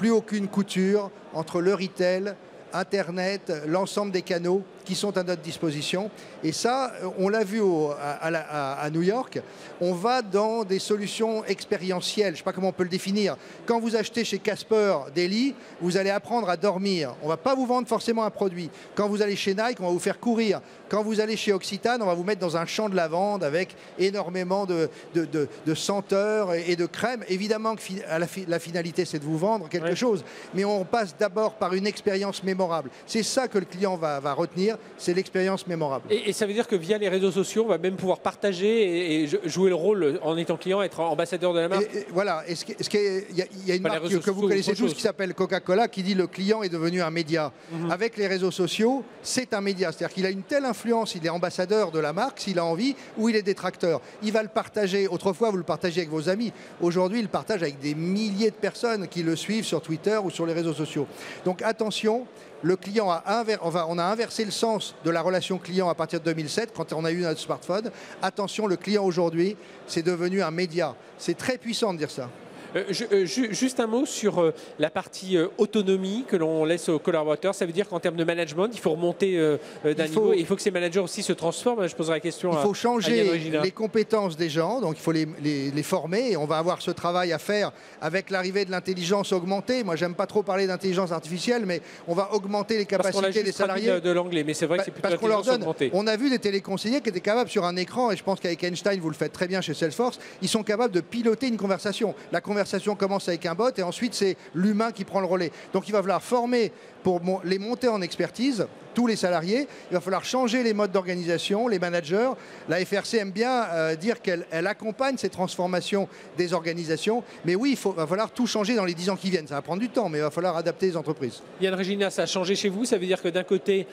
plus 0.00 0.10
aucune 0.10 0.48
couture 0.48 1.10
entre 1.34 1.60
le 1.60 1.74
retail, 1.74 2.32
Internet, 2.72 3.52
l'ensemble 3.66 4.12
des 4.12 4.22
canaux 4.22 4.62
qui 4.84 4.94
sont 4.94 5.16
à 5.16 5.22
notre 5.22 5.42
disposition. 5.42 6.10
Et 6.42 6.52
ça, 6.52 6.92
on 7.18 7.28
l'a 7.28 7.44
vu 7.44 7.60
au, 7.60 7.90
à, 7.90 8.26
à, 8.26 8.72
à, 8.80 8.90
New 8.90 9.02
York, 9.02 9.40
on 9.80 9.92
va 9.92 10.22
dans 10.22 10.64
des 10.64 10.78
solutions 10.78 11.44
expérientielles. 11.44 12.28
Je 12.28 12.32
ne 12.32 12.36
sais 12.38 12.42
pas 12.44 12.52
comment 12.52 12.68
on 12.68 12.72
peut 12.72 12.84
le 12.84 12.88
définir. 12.88 13.36
Quand 13.66 13.80
vous 13.80 13.96
achetez 13.96 14.24
chez 14.24 14.38
Casper 14.38 14.94
des 15.14 15.28
lits, 15.28 15.54
vous 15.80 15.96
allez 15.96 16.10
apprendre 16.10 16.48
à 16.48 16.56
dormir. 16.56 17.14
On 17.22 17.26
ne 17.26 17.30
va 17.30 17.36
pas 17.36 17.54
vous 17.54 17.66
vendre 17.66 17.88
forcément 17.88 18.24
un 18.24 18.30
produit. 18.30 18.70
Quand 18.94 19.08
vous 19.08 19.22
allez 19.22 19.36
chez 19.36 19.54
Nike, 19.54 19.78
on 19.80 19.84
va 19.84 19.90
vous 19.90 19.98
faire 19.98 20.18
courir. 20.18 20.60
Quand 20.88 21.02
vous 21.02 21.20
allez 21.20 21.36
chez 21.36 21.52
Occitane, 21.52 22.02
on 22.02 22.06
va 22.06 22.14
vous 22.14 22.24
mettre 22.24 22.40
dans 22.40 22.56
un 22.56 22.66
champ 22.66 22.88
de 22.88 22.96
lavande 22.96 23.44
avec 23.44 23.76
énormément 23.98 24.66
de, 24.66 24.88
de, 25.14 25.24
de, 25.24 25.48
de 25.66 25.74
senteurs 25.74 26.54
et 26.54 26.76
de 26.76 26.86
crèmes. 26.86 27.24
Évidemment 27.28 27.76
que 27.76 27.82
la, 28.08 28.26
la, 28.48 28.58
finalité, 28.58 29.04
c'est 29.04 29.18
de 29.18 29.24
vous 29.24 29.38
vendre 29.38 29.68
quelque 29.68 29.84
ouais. 29.84 29.96
chose. 29.96 30.24
Mais 30.54 30.64
on 30.64 30.84
passe 30.84 31.14
d'abord 31.16 31.54
par 31.54 31.74
une 31.74 31.86
expérience 31.86 32.42
mémorable. 32.42 32.90
C'est 33.06 33.22
ça 33.22 33.48
que 33.48 33.58
le 33.58 33.64
client 33.64 33.96
va, 33.96 34.20
va 34.20 34.32
retenir 34.32 34.76
c'est 34.98 35.14
l'expérience 35.14 35.66
mémorable. 35.66 36.04
Et, 36.10 36.28
et, 36.28 36.32
ça 36.32 36.46
veut 36.46 36.52
dire 36.52 36.66
que 36.66 36.76
via 36.76 36.98
les 36.98 37.08
réseaux 37.08 37.30
sociaux, 37.30 37.64
on 37.64 37.68
va 37.68 37.78
même 37.78 37.96
pouvoir 37.96 38.18
partager 38.20 38.68
et, 38.68 39.22
et 39.22 39.26
jouer 39.44 39.70
le 39.70 39.74
rôle 39.74 40.20
en 40.22 40.36
étant 40.36 40.56
client, 40.56 40.82
être 40.82 41.00
ambassadeur 41.00 41.52
de 41.54 41.60
la 41.60 41.68
marque. 41.68 41.94
Et, 41.94 42.06
voilà, 42.10 42.44
il 42.48 42.56
ce 42.56 42.64
ce 42.78 42.96
y, 42.96 43.68
y, 43.68 43.72
a 43.72 43.74
une 43.74 43.82
marque 43.82 44.08
que, 44.08 44.30
vous 44.30 44.42
connaissez 44.42 44.74
tous 44.74 44.94
qui 44.94 45.00
s'appelle 45.00 45.34
Coca-Cola 45.34 45.88
qui 45.88 46.02
dit 46.02 46.14
le 46.14 46.26
client 46.26 46.62
est 46.62 46.68
devenu 46.68 47.02
un 47.02 47.10
média. 47.10 47.52
Mm 47.72 47.86
-hmm. 47.86 47.92
Avec 47.92 48.16
les 48.16 48.26
réseaux 48.26 48.50
sociaux, 48.50 49.04
c'est 49.22 49.54
un 49.54 49.60
média. 49.60 49.90
C'est-à-dire 49.92 50.14
qu'il 50.14 50.26
a 50.26 50.30
une 50.30 50.42
telle 50.42 50.64
influence, 50.64 51.14
il 51.14 51.24
est 51.26 51.30
ambassadeur 51.30 51.90
de 51.90 52.00
la 52.00 52.12
marque 52.12 52.40
s'il 52.40 52.58
a 52.58 52.64
envie 52.64 52.94
ou 53.18 53.28
il 53.28 53.36
est 53.36 53.46
détracteur. 53.52 54.00
Il 54.22 54.32
va 54.32 54.42
le 54.42 54.52
partager. 54.62 55.08
Autrefois, 55.08 55.50
vous 55.50 55.60
le 55.64 55.70
partagez 55.74 56.00
avec 56.02 56.10
vos 56.10 56.28
amis. 56.28 56.52
Aujourd'hui, 56.80 57.18
il 57.20 57.26
le 57.30 57.36
partage 57.40 57.62
avec 57.62 57.78
des 57.80 57.94
milliers 57.94 58.50
de 58.50 58.60
personnes 58.68 59.08
qui 59.08 59.22
le 59.22 59.36
suivent 59.36 59.68
sur 59.72 59.80
Twitter 59.80 60.18
ou 60.24 60.30
sur 60.30 60.46
les 60.46 60.54
réseaux 60.60 60.74
sociaux. 60.74 61.06
Donc 61.44 61.62
attention, 61.62 62.26
le 62.62 62.76
client 62.76 63.10
a, 63.10 63.44
on 63.88 63.98
a 63.98 64.04
inversé 64.04 64.44
le 64.44 64.50
sens 64.50 64.94
de 65.04 65.10
la 65.10 65.22
relation 65.22 65.58
client 65.58 65.88
à 65.88 65.94
partir 65.94 66.20
de 66.20 66.24
2007 66.24 66.72
quand 66.74 66.92
on 66.92 67.04
a 67.04 67.12
eu 67.12 67.22
notre 67.22 67.40
smartphone. 67.40 67.90
Attention, 68.22 68.66
le 68.66 68.76
client 68.76 69.04
aujourd'hui, 69.04 69.56
c'est 69.86 70.02
devenu 70.02 70.42
un 70.42 70.50
média. 70.50 70.94
C'est 71.18 71.36
très 71.36 71.58
puissant 71.58 71.92
de 71.92 71.98
dire 71.98 72.10
ça. 72.10 72.28
Euh, 72.76 72.84
je, 72.90 73.04
euh, 73.12 73.24
juste 73.24 73.80
un 73.80 73.86
mot 73.86 74.06
sur 74.06 74.40
euh, 74.40 74.54
la 74.78 74.90
partie 74.90 75.36
autonomie 75.58 76.24
que 76.26 76.36
l'on 76.36 76.64
laisse 76.64 76.88
aux 76.88 76.98
collaborateurs. 76.98 77.54
Ça 77.54 77.66
veut 77.66 77.72
dire 77.72 77.88
qu'en 77.88 78.00
termes 78.00 78.16
de 78.16 78.24
management, 78.24 78.68
il 78.72 78.78
faut 78.78 78.90
remonter 78.90 79.38
d'un 79.84 80.06
niveau. 80.06 80.32
Il 80.34 80.46
faut 80.46 80.56
que 80.56 80.62
ces 80.62 80.70
managers 80.70 81.00
aussi 81.00 81.22
se 81.22 81.32
transforment. 81.32 81.86
Je 81.86 81.94
poserai 81.94 82.16
la 82.16 82.20
question. 82.20 82.52
Il 82.52 82.58
faut 82.58 82.70
à, 82.70 82.74
changer 82.74 83.56
à 83.56 83.62
les 83.62 83.70
compétences 83.70 84.36
des 84.36 84.48
gens, 84.48 84.80
donc 84.80 84.96
il 84.96 85.00
faut 85.00 85.12
les, 85.12 85.26
les, 85.42 85.70
les, 85.70 85.82
former. 85.82 86.32
Et 86.32 86.36
on 86.36 86.46
va 86.46 86.58
avoir 86.58 86.82
ce 86.82 86.90
travail 86.90 87.32
à 87.32 87.38
faire 87.38 87.72
avec 88.00 88.30
l'arrivée 88.30 88.64
de 88.64 88.70
l'intelligence 88.70 89.32
augmentée. 89.32 89.84
Moi, 89.84 89.96
j'aime 89.96 90.14
pas 90.14 90.26
trop 90.26 90.42
parler 90.42 90.66
d'intelligence 90.66 91.12
artificielle, 91.12 91.64
mais 91.66 91.80
on 92.06 92.14
va 92.14 92.32
augmenter 92.32 92.78
les 92.78 92.86
capacités 92.86 93.42
des 93.42 93.52
salariés. 93.52 93.90
De, 93.90 94.00
de 94.00 94.10
l'anglais, 94.10 94.44
mais 94.44 94.54
c'est 94.54 94.66
vrai 94.66 94.78
que 94.78 94.84
c'est 94.84 94.90
plutôt 94.90 95.08
parce 95.08 95.20
qu'on 95.20 95.28
leur 95.28 95.42
donne. 95.42 95.62
Augmentée. 95.62 95.90
On 95.92 96.06
a 96.06 96.16
vu 96.16 96.30
des 96.30 96.38
téléconseillers 96.38 97.00
qui 97.00 97.08
étaient 97.08 97.20
capables 97.20 97.50
sur 97.50 97.64
un 97.64 97.76
écran, 97.76 98.10
et 98.10 98.16
je 98.16 98.22
pense 98.22 98.40
qu'avec 98.40 98.62
Einstein, 98.62 99.00
vous 99.00 99.10
le 99.10 99.14
faites 99.14 99.32
très 99.32 99.48
bien 99.48 99.60
chez 99.60 99.74
Salesforce, 99.74 100.18
ils 100.42 100.48
sont 100.48 100.62
capables 100.62 100.94
de 100.94 101.00
piloter 101.00 101.48
une 101.48 101.56
conversation. 101.56 102.14
La 102.32 102.40
conversation 102.40 102.59
commence 102.96 103.28
avec 103.28 103.40
avec 103.40 103.46
un 103.46 103.54
bot 103.54 103.70
et 103.76 103.82
ensuite 103.82 104.14
c'est 104.14 104.36
l'humain 104.54 104.92
qui 104.92 105.04
prend 105.04 105.20
le 105.20 105.26
relais. 105.26 105.52
Donc 105.72 105.88
il 105.88 105.92
va 105.92 106.00
falloir 106.00 106.22
former 106.22 106.72
pour 107.02 107.20
les 107.44 107.58
monter 107.58 107.88
en 107.88 108.02
expertise 108.02 108.66
tous 108.94 109.06
les 109.06 109.16
salariés. 109.16 109.66
Il 109.90 109.94
va 109.94 110.00
falloir 110.00 110.24
changer 110.24 110.62
les 110.62 110.74
modes 110.74 110.92
d'organisation, 110.92 111.68
les 111.68 111.78
managers. 111.78 112.30
La 112.68 112.84
FRC 112.84 113.14
aime 113.14 113.30
bien 113.30 113.64
euh, 113.64 113.96
dire 113.96 114.20
qu'elle 114.20 114.46
elle 114.50 114.66
accompagne 114.66 115.16
ces 115.16 115.28
transformations 115.28 116.08
des 116.36 116.52
organisations. 116.52 117.22
Mais 117.44 117.54
oui, 117.54 117.78
il 117.78 117.92
va 117.92 118.06
falloir 118.06 118.30
tout 118.30 118.46
changer 118.46 118.74
dans 118.74 118.84
les 118.84 118.94
10 118.94 119.10
ans 119.10 119.16
qui 119.16 119.30
viennent. 119.30 119.46
Ça 119.46 119.54
va 119.54 119.62
prendre 119.62 119.80
du 119.80 119.88
temps, 119.88 120.08
mais 120.08 120.18
il 120.18 120.22
va 120.22 120.30
falloir 120.30 120.56
adapter 120.56 120.86
les 120.86 120.96
entreprises. 120.96 121.42
Yann 121.60 121.74
Regina, 121.74 122.10
ça 122.10 122.22
a 122.22 122.26
changé 122.26 122.54
chez 122.54 122.68
vous. 122.68 122.84
Ça 122.84 122.98
veut 122.98 123.06
dire 123.06 123.22
que 123.22 123.28
d'un 123.28 123.44
côté, 123.44 123.86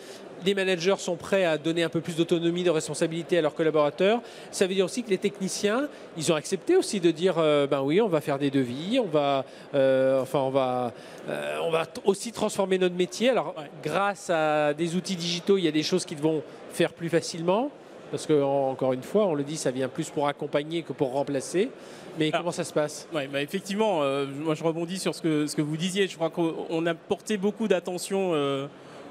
les 0.45 0.53
managers 0.53 0.95
sont 0.97 1.15
prêts 1.15 1.45
à 1.45 1.57
donner 1.57 1.83
un 1.83 1.89
peu 1.89 2.01
plus 2.01 2.15
d'autonomie, 2.15 2.63
de 2.63 2.69
responsabilité 2.69 3.37
à 3.37 3.41
leurs 3.41 3.55
collaborateurs. 3.55 4.21
Ça 4.51 4.67
veut 4.67 4.73
dire 4.73 4.85
aussi 4.85 5.03
que 5.03 5.09
les 5.09 5.17
techniciens, 5.17 5.87
ils 6.17 6.31
ont 6.31 6.35
accepté 6.35 6.75
aussi 6.75 6.99
de 6.99 7.11
dire, 7.11 7.35
euh, 7.37 7.67
ben 7.67 7.81
oui, 7.81 8.01
on 8.01 8.07
va 8.07 8.21
faire 8.21 8.39
des 8.39 8.51
devis, 8.51 8.99
on 8.99 9.07
va, 9.07 9.45
euh, 9.73 10.21
enfin, 10.21 10.39
on 10.39 10.49
va, 10.49 10.93
on 11.63 11.71
va 11.71 11.85
aussi 12.05 12.31
transformer 12.31 12.77
notre 12.77 12.95
métier. 12.97 13.29
Alors, 13.29 13.55
grâce 13.83 14.29
à 14.29 14.73
des 14.73 14.95
outils 14.95 15.15
digitaux, 15.15 15.57
il 15.57 15.63
y 15.63 15.67
a 15.67 15.71
des 15.71 15.83
choses 15.83 16.05
qui 16.05 16.15
vont 16.15 16.43
faire 16.71 16.93
plus 16.93 17.09
facilement. 17.09 17.71
Parce 18.11 18.25
que, 18.25 18.41
encore 18.41 18.93
une 18.93 19.03
fois, 19.03 19.25
on 19.25 19.33
le 19.33 19.43
dit, 19.43 19.57
ça 19.57 19.69
vient 19.71 19.89
plus 19.89 20.09
pour 20.09 20.27
accompagner 20.27 20.81
que 20.81 20.93
pour 20.93 21.11
remplacer. 21.11 21.69
Mais 22.17 22.31
comment 22.31 22.51
ça 22.51 22.63
se 22.63 22.73
passe? 22.73 23.07
ouais, 23.13 23.27
bah 23.27 23.41
Effectivement, 23.41 23.99
moi 24.25 24.55
je 24.55 24.63
rebondis 24.63 24.97
sur 24.97 25.13
ce 25.13 25.21
que, 25.21 25.45
ce 25.45 25.55
que 25.55 25.61
vous 25.61 25.75
disiez. 25.77 26.07
Je 26.07 26.15
crois 26.15 26.29
qu'on 26.29 26.85
a 26.85 26.93
porté 26.93 27.37
beaucoup 27.37 27.67
d'attention 27.67 28.33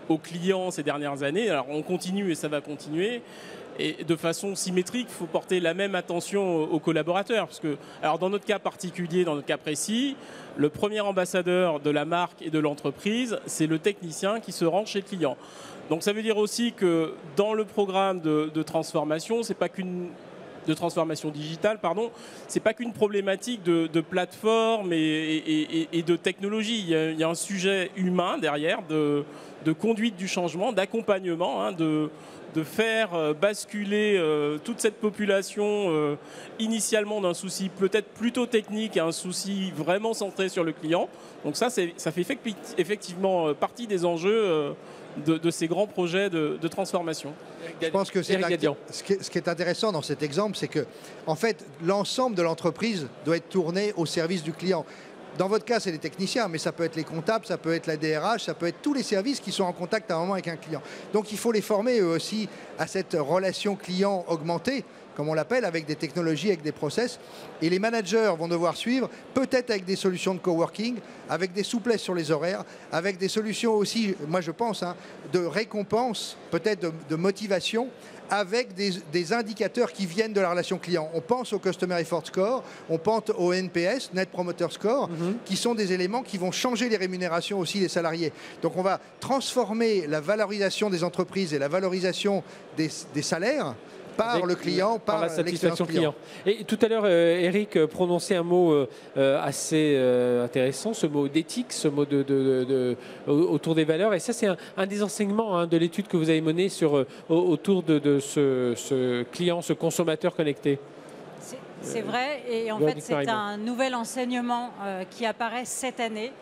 aux 0.09 0.19
clients 0.19 0.71
ces 0.71 0.83
dernières 0.83 1.23
années. 1.23 1.51
Alors 1.51 1.67
on 1.69 1.83
continue 1.83 2.31
et 2.31 2.35
ça 2.35 2.49
va 2.49 2.61
continuer. 2.63 3.21
Et 3.79 4.05
de 4.05 4.17
façon 4.17 4.55
symétrique, 4.55 5.09
il 5.11 5.15
faut 5.15 5.27
porter 5.27 5.61
la 5.61 5.75
même 5.75 5.95
attention 5.95 6.63
aux 6.65 6.81
collaborateurs. 6.81 7.47
Parce 7.47 7.61
que, 7.61 7.77
alors 8.03 8.19
dans 8.19 8.31
notre 8.31 8.45
cas 8.45 8.59
particulier, 8.59 9.25
dans 9.25 9.35
notre 9.35 9.47
cas 9.47 9.59
précis, 9.59 10.17
le 10.57 10.69
premier 10.69 11.01
ambassadeur 11.01 11.81
de 11.81 11.91
la 11.91 12.05
marque 12.05 12.43
et 12.43 12.51
de 12.51 12.59
l'entreprise, 12.59 13.39
c'est 13.47 13.67
le 13.67 13.79
technicien 13.79 14.41
qui 14.41 14.53
se 14.53 14.65
rend 14.65 14.87
chez 14.87 15.01
le 15.01 15.05
client. 15.05 15.37
Donc 15.91 16.03
ça 16.03 16.13
veut 16.13 16.23
dire 16.23 16.39
aussi 16.39 16.73
que 16.73 17.15
dans 17.37 17.55
le 17.55 17.65
programme 17.65 18.21
de, 18.21 18.63
transformation, 18.63 19.43
c'est 19.43 19.55
pas 19.55 19.69
qu'une 19.69 20.09
de 20.67 20.75
transformation 20.75 21.31
digitale, 21.31 21.79
pardon, 21.79 22.11
c'est 22.49 22.59
pas 22.59 22.75
qu'une 22.75 22.93
problématique 22.93 23.63
de, 23.63 24.01
plateforme 24.01 24.93
et, 24.93 26.03
de 26.05 26.17
technologie. 26.17 26.81
Il 26.81 27.19
y, 27.19 27.23
a, 27.23 27.29
un 27.29 27.35
sujet 27.35 27.93
humain 27.97 28.39
derrière 28.39 28.83
de, 28.89 29.25
conduite 29.81 30.17
du 30.17 30.27
changement, 30.27 30.73
d'accompagnement, 30.73 31.63
hein, 31.63 31.71
de, 31.71 32.11
de, 32.57 32.65
faire 32.65 33.15
euh, 33.15 33.35
basculer 33.35 34.17
euh, 34.17 34.59
toute 34.59 34.81
cette 34.81 34.97
population 34.97 35.65
euh, 35.65 36.17
initialement 36.59 37.21
d'un 37.21 37.35
souci 37.35 37.69
peut-être 37.69 38.09
plutôt 38.09 38.47
technique 38.47 38.97
à 38.97 39.05
un 39.05 39.13
souci 39.13 39.73
vraiment 39.77 40.15
centré 40.15 40.49
sur 40.49 40.65
le 40.65 40.73
client. 40.73 41.09
Donc 41.45 41.57
ça, 41.57 41.69
ça 41.71 42.13
fait 42.13 42.27
effectivement 42.79 43.55
partie 43.55 43.87
des 43.87 44.05
enjeux 44.05 44.75
de, 45.25 45.51
ces 45.51 45.67
grands 45.69 45.87
projets 45.87 46.31
de, 46.31 46.69
transformation. 46.69 47.33
Je 47.81 47.89
pense 47.89 48.11
que 48.11 48.23
c'est 48.23 48.41
ce, 48.91 49.03
qui 49.31 49.39
est 49.39 49.49
intéressant 49.49 49.93
dans 49.93 50.03
cet 50.03 50.23
exemple, 50.23 50.57
c'est 50.57 50.69
que 50.69 50.87
en 51.27 51.37
fait, 51.37 51.65
l'ensemble 51.85 52.37
de 52.37 52.43
l'entreprise 52.43 53.09
doit 53.25 53.37
être 53.37 53.49
tourné 53.49 53.93
au 53.97 54.07
service 54.07 54.43
du 54.43 54.53
client. 54.53 54.85
Dans 55.39 55.49
votre 55.49 55.65
cas, 55.65 55.81
c'est 55.81 55.93
les 55.93 55.99
techniciens, 55.99 56.49
mais 56.49 56.59
ça 56.59 56.73
peut 56.73 56.85
être 56.85 56.97
les 56.97 57.05
comptables, 57.05 57.45
ça 57.47 57.59
peut 57.59 57.75
être 57.75 57.87
la 57.87 57.97
DRH, 57.97 58.45
ça 58.45 58.55
peut 58.55 58.67
être 58.67 58.81
tous 58.81 58.95
les 58.95 59.03
services 59.03 59.41
qui 59.41 59.53
sont 59.53 59.65
en 59.65 59.73
contact 59.73 60.11
à 60.11 60.17
un 60.17 60.21
moment 60.21 60.33
avec 60.33 60.49
un 60.49 60.57
client. 60.57 60.83
Donc 61.13 61.31
il 61.31 61.39
faut 61.39 61.53
les 61.53 61.61
former 61.61 62.01
eux 62.01 62.09
aussi 62.09 62.49
à 62.79 62.87
cette 62.87 63.15
relation 63.15 63.77
client 63.77 64.25
augmentée, 64.29 64.85
comme 65.17 65.29
on 65.29 65.35
l'appelle, 65.35 65.65
avec 65.65 65.87
des 65.87 65.97
technologies, 65.97 66.49
avec 66.49 66.63
des 66.63 66.73
process. 66.73 67.19
Et 67.63 67.71
les 67.71 67.79
managers 67.79 68.33
vont 68.39 68.49
devoir 68.49 68.77
suivre, 68.77 69.09
peut-être 69.35 69.71
avec 69.71 69.85
des 69.85 69.97
solutions 69.97 70.35
de 70.35 70.41
coworking, 70.41 70.97
avec 71.29 71.53
des 71.53 71.63
souplesses 71.63 72.03
sur 72.03 72.15
les 72.15 72.31
horaires, 72.31 72.65
avec 72.93 73.19
des 73.19 73.29
solutions 73.29 73.75
aussi, 73.75 74.15
moi 74.29 74.41
je 74.41 74.51
pense, 74.51 74.83
hein, 74.83 74.95
de 75.33 75.41
récompense, 75.41 76.37
peut-être 76.51 76.93
de 77.09 77.17
motivation 77.17 77.89
avec 78.31 78.75
des, 78.75 79.33
indicateurs 79.33 79.93
qui 79.93 80.07
viennent 80.07 80.33
de 80.33 80.41
la 80.41 80.51
relation 80.51 80.79
client. 80.79 81.11
On 81.15 81.21
pense 81.21 81.53
au 81.53 81.59
Customer 81.59 82.01
Effort 82.01 82.27
Score, 82.27 82.63
on 82.89 82.99
pense 82.99 83.25
au 83.37 83.53
NPS, 83.53 84.11
Net 84.15 84.31
Promoter 84.31 84.67
Score, 84.71 85.09
mhm. 85.09 85.37
qui 85.45 85.57
sont 85.57 85.75
des 85.75 85.93
éléments 85.93 86.23
qui 86.23 86.39
vont 86.39 86.53
changer 86.53 86.89
les 86.89 86.97
rémunérations 86.97 87.59
aussi 87.59 87.81
des 87.81 87.89
salariés. 87.89 88.33
Donc 88.63 88.77
on 88.77 88.83
va 88.83 89.01
transformer 89.21 90.07
la 90.07 90.21
valorisation 90.21 90.91
des 90.91 91.03
entreprises 91.03 91.55
et 91.55 91.59
la 91.59 91.69
valorisation 91.69 92.43
des 92.77 93.23
salaires 93.23 93.75
par 94.17 94.47
le 94.47 94.55
client, 94.55 94.99
par, 94.99 95.21
la 95.21 95.29
satisfaction 95.29 95.87
client. 95.87 96.15
Et 96.45 96.65
tout 96.65 96.79
à 96.83 96.89
l'heure, 96.89 97.05
euh, 97.05 97.39
Eric 97.41 97.77
euh, 97.77 97.87
prononçait 97.87 98.37
un 98.37 98.43
mot 98.43 98.73
euh, 98.73 99.43
assez 99.43 99.97
intéressant, 100.43 100.95
ce 100.95 101.07
mot 101.07 101.29
d'éthique, 101.29 101.73
ce 101.73 101.89
mot 101.89 102.05
de, 102.05 102.97
autour 103.27 103.75
des 103.75 103.85
valeurs. 103.85 104.15
Et 104.15 104.19
ça, 104.19 104.33
c'est 104.33 104.49
un, 104.77 104.87
des 104.87 105.03
enseignements 105.03 105.59
hein, 105.59 105.67
de 105.67 105.77
l'étude 105.77 106.09
que 106.09 106.17
vous 106.17 106.31
avez 106.31 106.41
menée 106.41 106.69
sur, 106.69 107.05
autour 107.29 107.83
de, 107.83 108.19
ce, 108.21 109.23
client, 109.25 109.63
ce 109.63 109.73
consommateur 109.73 110.35
connecté. 110.35 110.79
C'est 111.83 112.01
vrai, 112.01 112.43
et 112.51 112.73
en 112.73 112.79
fait, 112.79 112.97
c'est 113.01 113.29
un 113.29 113.57
nouvel 113.59 113.95
enseignement 113.95 114.71
qui 115.11 115.27
apparaît 115.27 115.65
cette 115.65 116.01
année, 116.01 116.33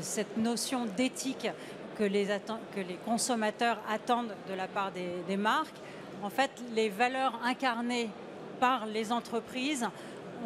cette 0.00 0.36
notion 0.36 0.86
d'éthique 0.96 1.48
que 1.98 2.04
les, 2.04 2.26
que 2.26 2.80
les 2.80 2.98
consommateurs 3.04 3.78
attendent 3.88 4.34
de 4.50 4.54
la 4.54 4.66
part 4.66 4.92
des 4.92 5.36
marques 5.36 5.80
en 6.22 6.30
fait, 6.30 6.50
les 6.74 6.88
valeurs 6.88 7.38
incarnées 7.44 8.10
par 8.60 8.86
les 8.86 9.12
entreprises 9.12 9.86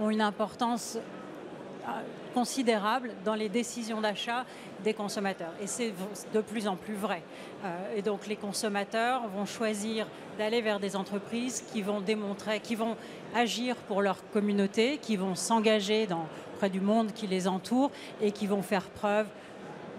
ont 0.01 0.11
une 0.11 0.21
importance 0.21 0.97
euh, 0.97 1.91
considérable 2.35 3.11
dans 3.25 3.35
les 3.35 3.49
décisions 3.49 4.01
d'achat 4.01 4.45
des 4.85 4.95
consommateurs. 4.95 5.53
Et 5.61 5.67
c'est 5.67 5.93
de 6.33 6.41
plus 6.41 6.69
en 6.69 6.77
plus 6.77 6.95
vrai. 6.95 7.23
Euh, 7.65 7.97
et 7.97 8.03
donc 8.03 8.27
les 8.27 8.37
consommateurs 8.37 9.27
vont 9.29 9.47
choisir 9.47 10.07
d'aller 10.39 10.61
vers 10.61 10.79
des 10.79 10.95
entreprises 10.95 11.65
qui 11.73 11.83
vont 11.83 12.01
démontrer, 12.01 12.61
qui 12.61 12.77
vont 12.77 12.97
agir 13.35 13.75
pour 13.77 14.01
leur 14.01 14.29
communauté, 14.31 14.99
qui 14.99 15.17
vont 15.17 15.35
s'engager 15.35 16.07
auprès 16.55 16.71
du 16.71 16.81
monde 16.81 17.13
qui 17.13 17.27
les 17.27 17.49
entoure 17.49 17.91
et 18.21 18.31
qui 18.31 18.47
vont 18.47 18.63
faire 18.63 18.85
preuve 18.85 19.27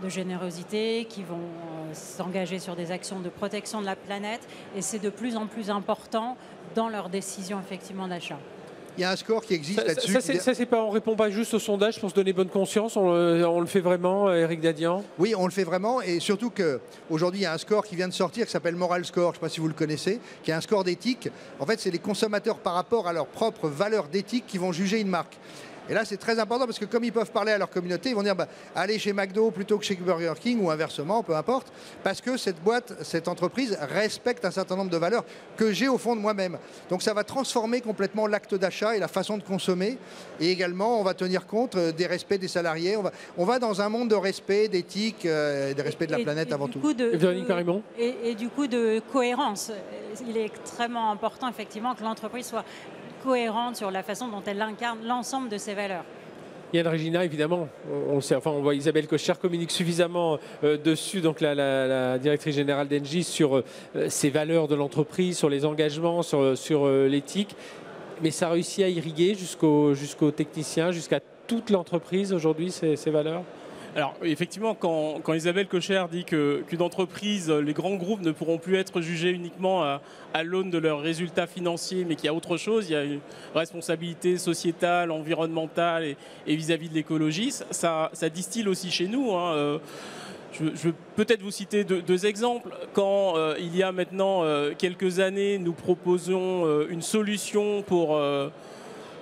de 0.02 0.10
générosité, 0.10 1.06
qui 1.10 1.24
vont 1.24 1.36
euh, 1.36 1.94
s'engager 1.94 2.60
sur 2.60 2.76
des 2.76 2.92
actions 2.92 3.20
de 3.20 3.30
protection 3.30 3.82
de 3.82 3.86
la 3.86 3.96
planète. 3.96 4.42
Et 4.76 4.82
c'est 4.82 5.00
de 5.00 5.10
plus 5.10 5.38
en 5.38 5.48
plus 5.48 5.70
important 5.70 6.38
dans 6.76 6.90
leurs 6.90 7.10
décisions 7.10 7.60
effectivement 7.60 8.08
d'achat. 8.08 8.40
Il 8.98 9.02
y 9.02 9.04
a 9.06 9.12
un 9.12 9.16
score 9.16 9.42
qui 9.42 9.54
existe 9.54 9.86
là-dessus. 9.86 10.12
Ça, 10.40 10.54
c'est 10.54 10.66
pas, 10.66 10.84
on 10.84 10.90
répond 10.90 11.16
pas 11.16 11.30
juste 11.30 11.54
au 11.54 11.60
sondage 11.60 12.00
pour 12.00 12.10
se 12.10 12.16
donner 12.16 12.34
bonne 12.34 12.50
conscience. 12.50 12.98
On 12.98 13.60
le, 13.60 13.66
fait 13.66 13.80
vraiment, 13.80 14.32
Eric 14.34 14.60
Dadian? 14.60 15.04
Oui, 15.18 15.34
on 15.38 15.46
le 15.46 15.52
fait 15.52 15.64
vraiment, 15.64 16.02
et 16.02 16.20
surtout 16.20 16.52
qu'aujourd'hui 16.52 17.42
il 17.42 17.44
y 17.44 17.46
a 17.46 17.54
un 17.54 17.58
score 17.58 17.86
qui 17.86 17.96
vient 17.96 18.10
de 18.10 18.14
sortir 18.14 18.46
qui 18.46 18.52
s'appelle 18.52 18.76
Moral 18.76 19.06
Score. 19.06 19.28
Je 19.28 19.30
ne 19.30 19.34
sais 19.36 19.40
pas 19.40 19.50
si 19.50 19.62
vous 19.62 19.70
le 19.70 19.74
connaissez, 19.74 20.20
qui 20.44 20.52
est 20.52 20.54
un 20.54 20.62
score 20.62 20.84
d'éthique. 20.84 21.30
En 21.60 21.66
fait, 21.66 21.80
c'est 21.80 21.92
les 21.92 22.00
consommateurs 22.00 22.58
par 22.58 22.74
rapport 22.74 23.08
à 23.08 23.14
leurs 23.14 23.28
propres 23.28 23.70
valeurs 23.70 24.10
d'éthique 24.10 24.46
qui 24.46 24.58
vont 24.58 24.74
juger 24.74 25.00
une 25.00 25.10
marque. 25.10 25.38
Et 25.90 25.94
là, 25.94 26.06
c'est 26.06 26.18
très 26.18 26.40
important 26.40 26.66
parce 26.66 26.80
que 26.80 26.86
comme 26.86 27.04
ils 27.04 27.12
peuvent 27.12 27.32
parler 27.32 27.52
à 27.52 27.58
leur 27.58 27.70
communauté, 27.70 28.10
ils 28.10 28.16
vont 28.16 28.24
dire 28.24 28.36
bah, 28.36 28.48
allez 28.76 29.00
chez 29.00 29.14
McDo 29.14 29.52
plutôt 29.52 29.78
que 29.78 29.86
chez 29.86 29.96
Burger 29.96 30.34
King 30.40 30.62
ou 30.62 30.70
inversement, 30.70 31.24
peu 31.24 31.36
importe, 31.36 31.72
parce 32.04 32.22
que 32.22 32.38
cette 32.38 32.62
boîte, 32.62 32.94
cette 33.04 33.28
entreprise 33.28 33.78
respecte 33.82 34.46
un 34.46 34.52
certain 34.52 34.76
nombre 34.76 34.92
de 34.92 34.98
valeurs 34.98 35.26
que 35.58 35.72
j'ai 35.72 35.88
au 35.88 35.98
fond 35.98 36.16
de 36.16 36.22
moi-même. 36.22 36.58
Donc 36.90 37.02
ça 37.02 37.14
va 37.14 37.24
transformer 37.24 37.82
complètement 37.82 38.28
l'acte 38.28 38.56
d'achat 38.56 38.96
et 38.96 39.00
la 39.00 39.08
façon 39.08 39.38
de 39.38 39.44
consommer. 39.44 39.98
Et 40.40 40.52
également, 40.52 41.00
on 41.00 41.04
va 41.04 41.14
tenir 41.14 41.48
compte 41.48 41.76
euh, 41.76 41.92
des 41.92 42.08
respects 42.08 42.40
des 42.40 42.48
salariés. 42.48 42.98
On 42.98 43.02
va, 43.04 43.12
on 43.38 43.46
va 43.46 43.60
dans 43.60 43.82
un 43.82 43.90
monde 43.90 44.10
de 44.10 44.16
respect, 44.16 44.68
d'éthique, 44.68 45.26
euh, 45.26 45.74
de 45.74 45.82
respect 45.82 46.08
de 46.08 46.12
la 46.12 46.20
planète 46.20 46.52
avant 46.52 46.68
tout. 46.68 46.80
De, 46.94 47.12
et, 47.98 48.16
et 48.24 48.36
du 48.36 48.50
coup 48.50 48.68
de 48.68 49.02
cohérence. 49.12 49.72
Il 50.28 50.36
est 50.38 50.46
extrêmement 50.46 51.12
important 51.12 51.48
effectivement 51.48 51.96
que 51.96 52.04
l'entreprise 52.04 52.46
soit 52.46 52.66
cohérente 53.24 53.76
sur 53.76 53.92
la 53.92 54.04
façon 54.04 54.28
dont 54.28 54.44
elle 54.46 54.62
incarne 54.62 55.00
l'ensemble 55.06 55.50
de 55.50 55.58
ses 55.58 55.74
valeurs. 55.74 56.04
Yann 56.74 56.88
Regina, 56.88 57.26
évidemment, 57.26 57.68
on, 57.90 58.62
voit 58.62 58.76
Isabelle 58.76 59.08
Cocher 59.08 59.34
communique 59.42 59.72
suffisamment 59.72 60.40
euh, 60.64 60.78
dessus, 60.78 61.20
donc 61.20 61.42
la, 61.42 62.18
directrice 62.18 62.56
générale 62.56 62.88
d'Engie, 62.88 63.24
sur 63.24 63.58
euh, 63.58 63.64
ces 64.08 64.30
valeurs 64.30 64.70
de 64.70 64.76
l'entreprise, 64.76 65.38
sur 65.38 65.50
les 65.50 65.66
engagements, 65.66 66.22
sur, 66.22 66.58
sur 66.58 66.86
euh, 66.86 67.08
l'éthique. 67.08 67.56
Mais 68.24 68.32
ça 68.32 68.50
réussit 68.50 68.86
à 68.86 68.88
irriguer 68.88 69.36
jusqu'aux 69.36 69.94
jusqu'au 69.96 70.32
techniciens, 70.32 70.92
jusqu'à 70.92 71.20
toute 71.48 71.72
l'entreprise 71.72 72.32
aujourd'hui, 72.32 72.72
ces 72.72 73.10
valeurs? 73.10 73.44
Alors 73.94 74.16
effectivement, 74.24 74.74
quand, 74.74 75.34
Isabelle 75.34 75.68
Cocher 75.68 76.06
dit 76.10 76.24
qu'une 76.24 76.82
entreprise, 76.82 77.50
les 77.50 77.74
grands 77.74 77.96
groupes 77.96 78.22
ne 78.22 78.32
pourront 78.32 78.58
plus 78.58 78.78
être 78.78 79.02
jugés 79.02 79.32
uniquement 79.32 79.84
à, 79.84 80.44
l'aune 80.44 80.70
de 80.70 80.78
leurs 80.78 81.02
résultats 81.02 81.46
financiers, 81.46 82.06
mais 82.06 82.16
qu'il 82.16 82.26
y 82.26 82.30
a 82.30 82.34
autre 82.34 82.56
chose, 82.56 82.90
il 82.90 82.94
y 82.94 82.96
a 82.96 83.04
une 83.04 83.20
responsabilité 83.54 84.38
sociétale, 84.38 85.12
environnementale 85.12 86.16
et 86.48 86.56
vis-à-vis 86.56 86.88
de 86.88 86.94
l'écologie, 86.94 87.52
ça, 87.72 88.10
distille 88.34 88.68
aussi 88.70 88.92
chez 88.92 89.08
nous. 89.08 89.34
Hein, 89.34 89.54
euh, 89.56 89.78
je, 90.54 90.64
vais 90.64 90.94
peut-être 91.18 91.42
vous 91.42 91.52
citer 91.52 91.84
deux, 91.84 92.26
exemples. 92.26 92.70
Quand 92.94 93.36
euh, 93.36 93.56
il 93.60 93.76
y 93.76 93.84
a 93.84 93.92
maintenant 93.92 94.44
euh, 94.44 94.72
quelques 94.78 95.20
années, 95.20 95.58
nous 95.58 95.74
proposons 95.74 96.88
une 96.88 97.02
solution 97.02 97.82
pour, 97.82 98.18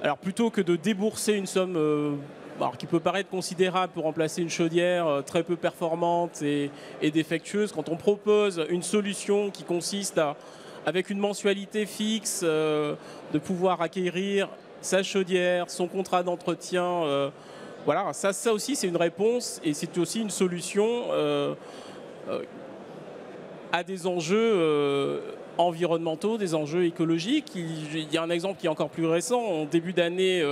alors 0.04 0.18
plutôt 0.22 0.52
que 0.52 0.62
de 0.62 0.76
débourser 0.76 1.34
une 1.34 1.48
somme 1.48 2.20
alors, 2.62 2.78
qui 2.78 2.86
peut 2.88 3.00
paraître 3.00 3.30
considérable 3.30 3.94
pour 3.94 4.04
remplacer 4.04 4.42
une 4.42 4.50
chaudière 4.50 5.08
euh, 5.08 5.22
très 5.22 5.44
peu 5.44 5.56
performante 5.56 6.42
et, 6.42 6.72
défectueuse, 7.01 7.72
quand 7.72 7.89
on 7.89 7.96
propose 7.96 8.66
une 8.70 8.84
solution 8.84 9.50
qui 9.50 9.63
consiste 9.63 10.18
à, 10.18 10.36
avec 10.86 11.10
une 11.10 11.20
mensualité 11.20 11.86
fixe, 11.86 12.42
euh, 12.44 12.96
de 13.34 13.39
pouvoir 13.39 13.82
acquérir 13.82 14.50
sa 14.82 15.04
chaudière, 15.04 15.70
son 15.70 15.88
contrat 15.88 16.24
d'entretien, 16.24 16.84
euh, 16.84 17.30
voilà, 17.86 18.12
ça, 18.12 18.34
ça 18.34 18.51
aussi 18.51 18.75
c'est 18.75 18.88
une 18.88 18.98
réponse 18.98 19.62
et 19.63 19.74
c'est 19.74 19.98
aussi 19.98 20.22
une 20.22 20.30
solution 20.30 21.06
à 23.72 23.84
des 23.84 24.06
enjeux 24.06 25.22
environnementaux, 25.58 26.38
des 26.38 26.56
enjeux 26.56 26.86
écologiques. 26.86 27.54
Il, 27.56 28.13
y 28.13 28.18
a 28.18 28.22
un 28.22 28.30
exemple 28.30 28.60
qui 28.60 28.68
est 28.68 28.70
encore 28.70 28.89
plus 28.89 29.06
récent. 29.06 29.39
En 29.39 29.66
début 29.66 29.94
d'année, 29.94 30.44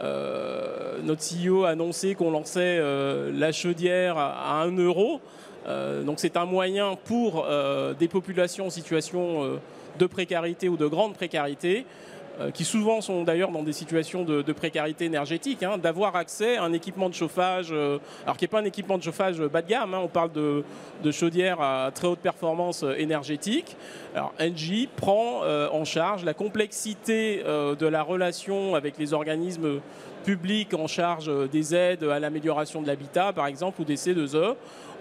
notre 0.00 1.22
CEO 1.22 1.64
a 1.64 1.70
annoncé 1.70 2.14
qu'on 2.14 2.30
lançait 2.30 2.78
euh, 2.78 3.30
la 3.32 3.52
chaudière 3.52 4.18
à, 4.18 4.60
à 4.60 4.64
1 4.64 4.76
euro. 4.78 5.20
Euh, 5.66 6.02
donc 6.02 6.20
c'est 6.20 6.36
un 6.36 6.44
moyen 6.44 6.96
pour 7.04 7.46
euh, 7.46 7.94
des 7.94 8.08
populations 8.08 8.66
en 8.66 8.70
situation 8.70 9.44
euh, 9.44 9.56
de 9.98 10.06
précarité 10.06 10.68
ou 10.68 10.76
de 10.76 10.86
grande 10.86 11.14
précarité, 11.14 11.86
euh, 11.86 12.23
qui 12.52 12.64
souvent 12.64 13.00
sont 13.00 13.22
d'ailleurs 13.22 13.50
dans 13.50 13.62
des 13.62 13.72
situations 13.72 14.24
de, 14.24 14.52
précarité 14.52 15.04
énergétique, 15.04 15.62
hein, 15.62 15.78
d'avoir 15.78 16.16
accès 16.16 16.56
à 16.56 16.64
un 16.64 16.72
équipement 16.72 17.08
de 17.08 17.14
chauffage, 17.14 17.68
euh, 17.70 17.98
alors 18.24 18.36
qui 18.36 18.44
n'est 18.44 18.48
pas 18.48 18.60
un 18.60 18.64
équipement 18.64 18.98
de 18.98 19.02
chauffage 19.02 19.38
bas 19.40 19.62
de 19.62 19.68
gamme, 19.68 19.94
hein, 19.94 20.00
on 20.02 20.08
parle 20.08 20.32
de, 20.32 20.64
de 21.02 21.10
chaudières 21.10 21.60
à 21.60 21.90
très 21.92 22.08
haute 22.08 22.20
performance 22.20 22.82
euh, 22.82 22.94
énergétique. 22.96 23.76
Alors 24.14 24.32
Engie 24.40 24.88
prend 24.96 25.42
euh, 25.42 25.68
en 25.72 25.84
charge 25.84 26.24
la 26.24 26.34
complexité 26.34 27.42
euh, 27.44 27.74
de 27.74 27.86
la 27.86 28.02
relation 28.02 28.74
avec 28.76 28.96
les 28.98 29.12
organismes 29.12 29.80
publics 30.24 30.72
en 30.74 30.86
charge 30.86 31.28
euh, 31.28 31.46
des 31.46 31.74
aides 31.74 32.04
à 32.04 32.18
l'amélioration 32.18 32.80
de 32.80 32.86
l'habitat, 32.86 33.32
par 33.32 33.46
exemple, 33.46 33.80
ou 33.82 33.84
des 33.84 33.96
C2E. 33.96 34.54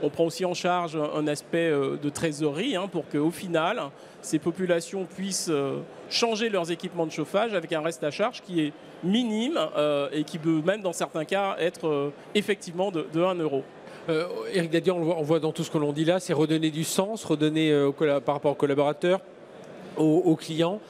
On 0.03 0.10
prend 0.10 0.25
aussi 0.25 0.43
en 0.43 0.53
charge 0.53 0.98
un 0.98 1.27
aspect 1.27 1.69
euh, 1.69 1.95
de 1.95 2.10
trésorerie 2.10 2.75
hein, 2.75 2.89
pour 2.91 3.07
qu'au 3.07 3.31
final, 3.31 3.81
ces 4.22 4.38
populations 4.38 5.05
puissent 5.05 5.48
euh, 5.50 5.79
changer 6.10 6.50
leurs 6.50 6.72
équipements 6.72 7.05
de 7.05 7.12
chauffage 7.12 7.53
avec 7.53 7.72
un 7.72 7.79
reste 7.79 8.03
à 8.03 8.12
charge 8.12 8.41
qui 8.41 8.60
est 8.60 8.74
minime 9.05 9.57
euh, 9.77 10.10
et 10.12 10.25
qui 10.25 10.39
peut 10.39 10.62
même 10.65 10.81
dans 10.81 10.91
certains 10.91 11.24
cas 11.24 11.55
être 11.57 12.12
effectivement 12.36 12.91
de, 12.91 13.07
de 13.13 13.24
1 13.24 13.36
euro. 13.36 13.63
Eric 14.53 14.69
Dadian, 14.69 14.98
on 14.98 15.24
voit, 15.24 15.39
dans 15.39 15.53
tout 15.53 15.63
ce 15.63 15.72
que 15.72 15.77
l'on 15.77 15.93
dit 15.93 16.03
là, 16.03 16.19
c'est 16.19 16.33
redonner 16.33 16.72
du 16.72 16.83
sens, 16.83 17.24
redonner 17.24 17.74
par 18.25 18.36
rapport 18.36 18.51
aux 18.51 18.55
collaborateurs, 18.55 19.22
aux 19.95 20.36
clients. 20.36 20.81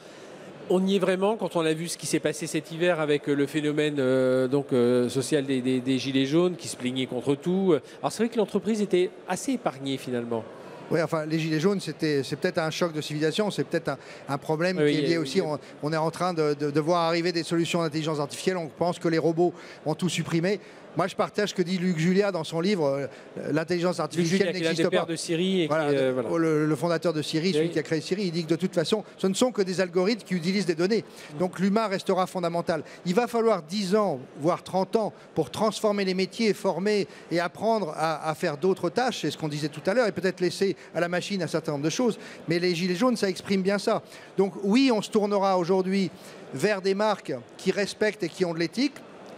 On 0.70 0.86
y 0.86 0.96
est 0.96 0.98
vraiment 0.98 1.36
quand 1.36 1.56
on 1.56 1.60
a 1.66 1.74
vu 1.74 1.88
ce 1.88 1.98
qui 1.98 2.06
s'est 2.06 2.20
passé 2.20 2.46
cet 2.46 2.72
hiver 2.72 2.98
avec 2.98 3.28
euh, 3.28 3.34
le 3.34 3.46
phénomène 3.46 3.96
euh, 3.98 4.48
donc, 4.48 4.72
euh, 4.72 5.10
social 5.10 5.44
des, 5.44 5.60
des- 5.60 5.80
des 5.80 5.98
gilets 5.98 6.24
jaunes 6.24 6.56
qui 6.56 6.68
se 6.68 6.76
plaignaient 6.76 7.06
contre 7.06 7.34
tout. 7.34 7.74
Alors 8.00 8.10
c'est 8.12 8.22
vrai 8.22 8.30
que 8.30 8.38
l'entreprise 8.38 8.80
était 8.80 9.10
assez 9.28 9.52
épargnée 9.52 9.98
finalement. 9.98 10.42
Oui, 10.90 11.00
enfin, 11.02 11.24
les 11.26 11.38
gilets 11.38 11.60
jaunes, 11.60 11.80
c'était, 11.80 12.22
c'est 12.22 12.36
peut-être 12.36 12.58
un 12.58 12.70
choc 12.70 12.92
de 12.92 13.00
civilisation, 13.00 13.50
c'est 13.50 13.64
peut-être 13.64 13.88
un, 13.88 13.98
un 14.28 14.36
problème 14.38 14.78
Oui, 14.78 14.92
qui 14.92 14.98
est 14.98 15.02
lié 15.08 15.16
aussi. 15.16 15.40
On, 15.40 15.58
on 15.82 15.92
est 15.92 15.96
en 15.98 16.10
train 16.10 16.34
de, 16.34 16.54
de- 16.54 16.70
de 16.70 16.80
voir 16.80 17.02
arriver 17.02 17.32
des 17.32 17.42
solutions 17.42 17.80
d'intelligence 17.82 18.20
artificielle. 18.20 18.56
On 18.58 18.68
pense 18.68 18.98
que 18.98 19.08
les 19.08 19.18
robots 19.18 19.52
vont 19.86 19.94
tout 19.94 20.10
supprimer. 20.10 20.60
Moi, 20.96 21.08
je 21.08 21.16
partage 21.16 21.48
ce 21.50 21.54
que 21.54 21.62
dit 21.62 21.76
Luc 21.78 21.98
Julia 21.98 22.30
dans 22.30 22.44
son 22.44 22.60
livre. 22.60 22.84
euh, 22.86 23.06
L'intelligence 23.52 23.98
artificielle 23.98 24.52
n'existe 24.52 24.88
pas. 24.90 25.04
de 25.04 25.14
et 25.62 25.66
Voilà, 25.66 25.84
euh, 25.88 26.12
voilà. 26.14 26.38
Le, 26.38 26.66
le 26.66 26.76
fondateur 26.76 27.12
de 27.12 27.20
Siri, 27.20 27.52
celui 27.52 27.66
Oui. 27.66 27.72
qui 27.72 27.78
a 27.80 27.82
créé 27.82 28.00
Siri, 28.00 28.24
il 28.26 28.30
dit 28.32 28.44
que 28.44 28.50
de 28.50 28.56
toute 28.56 28.74
façon, 28.74 29.02
ce 29.16 29.26
ne 29.26 29.34
sont 29.34 29.50
que 29.50 29.62
des 29.62 29.80
algorithmes 29.80 30.22
qui 30.24 30.34
utilisent 30.34 30.66
des 30.66 30.74
données. 30.76 31.04
Donc 31.38 31.58
l'humain 31.58 31.88
restera 31.88 32.26
fondamental. 32.28 32.84
Il 33.06 33.14
va 33.14 33.26
falloir 33.26 33.62
10 33.62 33.96
ans, 33.96 34.20
voire 34.40 34.62
30 34.62 34.96
ans, 34.96 35.12
pour 35.34 35.50
transformer 35.50 36.04
les 36.04 36.14
métiers, 36.14 36.54
former 36.54 37.08
et 37.32 37.40
apprendre 37.40 37.92
à, 37.96 38.28
à 38.30 38.34
faire 38.34 38.56
d'autres 38.56 38.88
tâches, 38.90 39.22
c'est 39.22 39.30
ce 39.30 39.38
qu'on 39.38 39.48
disait 39.48 39.68
tout 39.68 39.82
à 39.86 39.94
l'heure, 39.94 40.06
et 40.06 40.12
peut-être 40.12 40.40
laisser 40.40 40.76
à 40.94 41.00
la 41.00 41.08
machine 41.08 41.42
un 41.42 41.46
certain 41.48 41.72
nombre 41.72 41.84
de 41.84 41.90
choses. 41.90 42.18
Mais 42.48 42.58
les 42.60 42.74
gilets 42.74 42.94
jaunes, 42.94 43.16
ça 43.16 43.28
exprime 43.28 43.62
bien 43.62 43.78
ça. 43.78 44.02
Donc 44.38 44.52
oui, 44.62 44.90
on 44.94 45.02
se 45.02 45.10
tournera 45.10 45.58
aujourd'hui 45.58 46.10
vers 46.52 46.80
des 46.80 46.94
marques 46.94 47.32
qui 47.58 47.72
respectent 47.72 48.22
et 48.22 48.28
qui 48.28 48.44
ont 48.44 48.54
de 48.54 48.60
l'éthique 48.60 48.94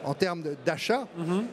en 0.07 0.15
termes 0.15 0.43
d'achat. 0.65 1.07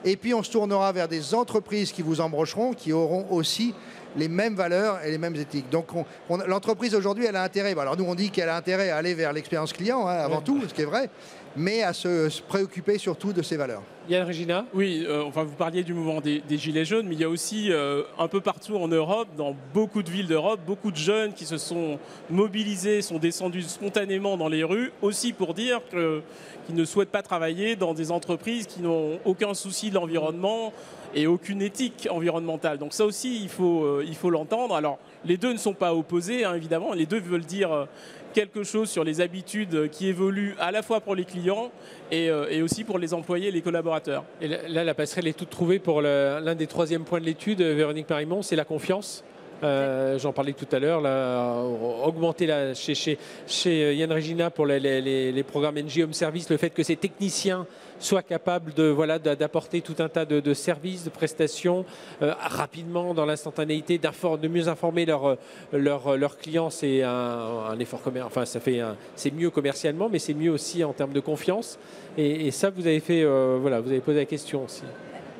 Et 0.05 0.15
puis 0.15 0.33
on 0.33 0.43
se 0.43 0.51
tournera 0.51 0.91
vers 0.93 1.09
des 1.09 1.33
entreprises 1.33 1.91
qui 1.91 2.01
vous 2.03 2.21
embrocheront, 2.21 2.73
qui 2.73 2.93
auront 2.93 3.25
aussi 3.31 3.73
les 4.17 4.27
mêmes 4.27 4.55
valeurs 4.55 4.99
et 5.05 5.11
les 5.11 5.17
mêmes 5.17 5.35
éthiques. 5.35 5.69
Donc 5.69 5.93
on- 5.95 6.05
on- 6.29 6.37
l'entreprise 6.37 6.93
aujourd'hui, 6.95 7.25
elle 7.25 7.35
a 7.35 7.43
intérêt. 7.43 7.73
bon, 7.75 7.81
alors 7.81 7.97
nous, 7.97 8.05
on 8.05 8.15
dit 8.15 8.29
qu'elle 8.29 8.49
a 8.49 8.55
intérêt 8.55 8.89
à 8.89 8.97
aller 8.97 9.13
vers 9.13 9.33
l'expérience 9.33 9.73
client 9.73 10.07
hein, 10.07 10.15
avant 10.17 10.37
Ouais. 10.37 10.43
tout, 10.43 10.61
ce 10.67 10.73
qui 10.73 10.81
est 10.81 10.85
vrai, 10.85 11.09
mais 11.55 11.83
à 11.83 11.93
se, 11.93 12.29
se 12.29 12.41
préoccuper 12.41 12.97
surtout 12.97 13.33
de 13.33 13.41
ses 13.41 13.57
valeurs. 13.57 13.81
Yann 14.09 14.27
Regina? 14.27 14.65
Oui, 14.73 15.05
euh, 15.07 15.23
enfin 15.23 15.43
vous 15.43 15.55
parliez 15.55 15.83
du 15.83 15.93
mouvement 15.93 16.19
des, 16.19 16.41
des 16.41 16.57
Gilets 16.57 16.83
jaunes, 16.83 17.07
mais 17.07 17.15
il 17.15 17.21
y 17.21 17.23
a 17.23 17.29
aussi 17.29 17.71
euh, 17.71 18.03
un 18.19 18.27
peu 18.27 18.41
partout 18.41 18.75
en 18.75 18.87
Europe, 18.89 19.29
dans 19.37 19.55
beaucoup 19.73 20.03
de 20.03 20.09
villes 20.09 20.27
d'Europe, 20.27 20.59
beaucoup 20.67 20.91
de 20.91 20.97
jeunes 20.97 21.31
qui 21.33 21.45
se 21.45 21.57
sont 21.57 21.99
mobilisés, 22.29 23.01
sont 23.01 23.17
descendus 23.19 23.61
spontanément 23.63 24.35
dans 24.35 24.49
les 24.49 24.63
rues, 24.63 24.91
aussi 25.01 25.31
pour 25.31 25.53
dire 25.53 25.79
que- 25.89 26.21
qu'ils 26.65 26.75
ne 26.75 26.85
souhaitent 26.85 27.09
pas 27.11 27.21
travailler 27.21 27.75
dans 27.75 27.93
des 27.93 28.11
entreprises 28.11 28.67
qui 28.67 28.81
n'ont 28.81 29.19
aucun 29.25 29.53
souci 29.53 29.89
de 29.89 29.95
l'environnement 29.95 30.73
et 31.15 31.27
aucune 31.27 31.61
éthique 31.61 32.07
environnementale. 32.09 32.77
Donc 32.77 32.93
ça 32.93 33.05
aussi, 33.05 33.39
il 33.43 33.49
faut 33.49 33.83
euh, 33.85 34.03
il 34.07 34.15
faut 34.15 34.29
l'entendre. 34.29 34.75
Alors 34.75 34.97
les 35.25 35.37
deux 35.37 35.51
ne 35.53 35.57
sont 35.57 35.73
pas 35.73 35.93
opposés, 35.93 36.43
hein, 36.45 36.53
évidemment. 36.55 36.93
Les 36.93 37.05
deux 37.05 37.19
veulent 37.19 37.45
dire 37.45 37.71
euh, 37.71 37.85
quelque 38.33 38.63
chose 38.63 38.89
sur 38.89 39.03
les 39.03 39.21
habitudes 39.21 39.89
qui 39.91 40.07
évoluent 40.07 40.55
à 40.59 40.71
la 40.71 40.81
fois 40.81 40.99
pour 41.01 41.15
les 41.15 41.23
clients 41.25 41.69
et, 42.11 42.29
euh, 42.29 42.47
et 42.49 42.61
aussi 42.61 42.83
pour 42.83 42.97
les 42.97 43.13
employés 43.13 43.49
et 43.49 43.51
les 43.51 43.61
collaborateurs. 43.61 44.23
Et 44.41 44.47
là, 44.47 44.83
la 44.83 44.93
passerelle 44.95 45.27
est 45.27 45.37
toute 45.37 45.49
trouvée 45.51 45.79
pour 45.79 46.01
l'un 46.01 46.55
des 46.55 46.67
troisièmes 46.67 47.03
points 47.03 47.19
de 47.19 47.25
l'étude, 47.25 47.61
Véronique 47.61 48.07
Parimont, 48.07 48.41
c'est 48.41 48.55
la 48.55 48.65
confiance. 48.65 49.23
Euh, 49.63 50.19
J'en 50.19 50.33
parlais 50.33 50.51
tout 50.51 50.67
à 50.73 50.79
l'heure, 50.79 50.99
là, 50.99 51.55
augmenter 52.03 52.47
la, 52.47 52.73
chez, 52.73 52.95
chez, 52.95 53.17
chez 53.47 53.95
Yann 53.95 54.11
Regina 54.11 54.49
pour 54.49 54.65
les, 54.65 54.77
les- 54.79 54.99
les- 54.99 55.31
les 55.31 55.43
programmes 55.43 55.77
NG 55.77 56.03
Home 56.03 56.11
Service, 56.11 56.49
le 56.49 56.57
fait 56.57 56.71
que 56.71 56.83
ces 56.83 56.97
techniciens 56.97 57.65
soient 57.99 58.23
capables 58.23 58.73
de 58.73 58.83
voilà 58.83 59.19
d'a- 59.19 59.35
d'apporter 59.35 59.81
tout 59.81 59.95
un 59.99 60.09
tas 60.09 60.25
de, 60.25 60.53
services, 60.53 61.03
de 61.03 61.09
prestations 61.09 61.85
euh, 62.21 62.33
rapidement 62.39 63.13
dans 63.13 63.25
l'instantanéité, 63.25 63.97
de 63.97 64.47
mieux 64.47 64.67
informer 64.67 65.05
leurs 65.05 65.37
leurs 65.71 66.17
leurs 66.17 66.37
clients, 66.37 66.69
c'est 66.69 67.03
un, 67.03 67.77
effort 67.79 68.01
commercial. 68.01 68.27
Enfin, 68.27 68.45
ça 68.45 68.59
fait 68.59 68.81
c'est 69.15 69.33
mieux 69.33 69.49
commercialement, 69.49 70.09
mais 70.09 70.19
c'est 70.19 70.33
mieux 70.33 70.51
aussi 70.51 70.83
en 70.83 70.93
termes 70.93 71.13
de 71.13 71.19
confiance. 71.19 71.77
Et, 72.17 72.51
ça, 72.51 72.69
vous 72.69 72.85
avez 72.85 72.99
fait, 72.99 73.23
euh, 73.23 73.57
voilà, 73.59 73.81
vous 73.81 73.89
avez 73.89 74.01
posé 74.01 74.19
la 74.19 74.25
question 74.25 74.65
aussi. 74.65 74.83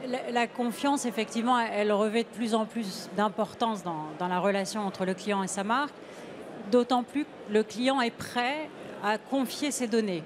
La, 0.07 0.31
la 0.31 0.47
confiance, 0.47 1.05
effectivement, 1.05 1.59
elle 1.59 1.91
revêt 1.91 2.23
de 2.23 2.29
plus 2.29 2.55
en 2.55 2.65
plus 2.65 3.09
d'importance 3.15 3.83
dans, 3.83 4.07
dans 4.19 4.27
la 4.27 4.39
relation 4.39 4.81
entre 4.81 5.05
le 5.05 5.13
client 5.13 5.43
et 5.43 5.47
sa 5.47 5.63
marque, 5.63 5.93
d'autant 6.71 7.03
plus 7.03 7.23
que 7.25 7.53
le 7.53 7.63
client 7.63 8.01
est 8.01 8.11
prêt 8.11 8.69
à 9.03 9.17
confier 9.17 9.71
ses 9.71 9.87
données. 9.87 10.23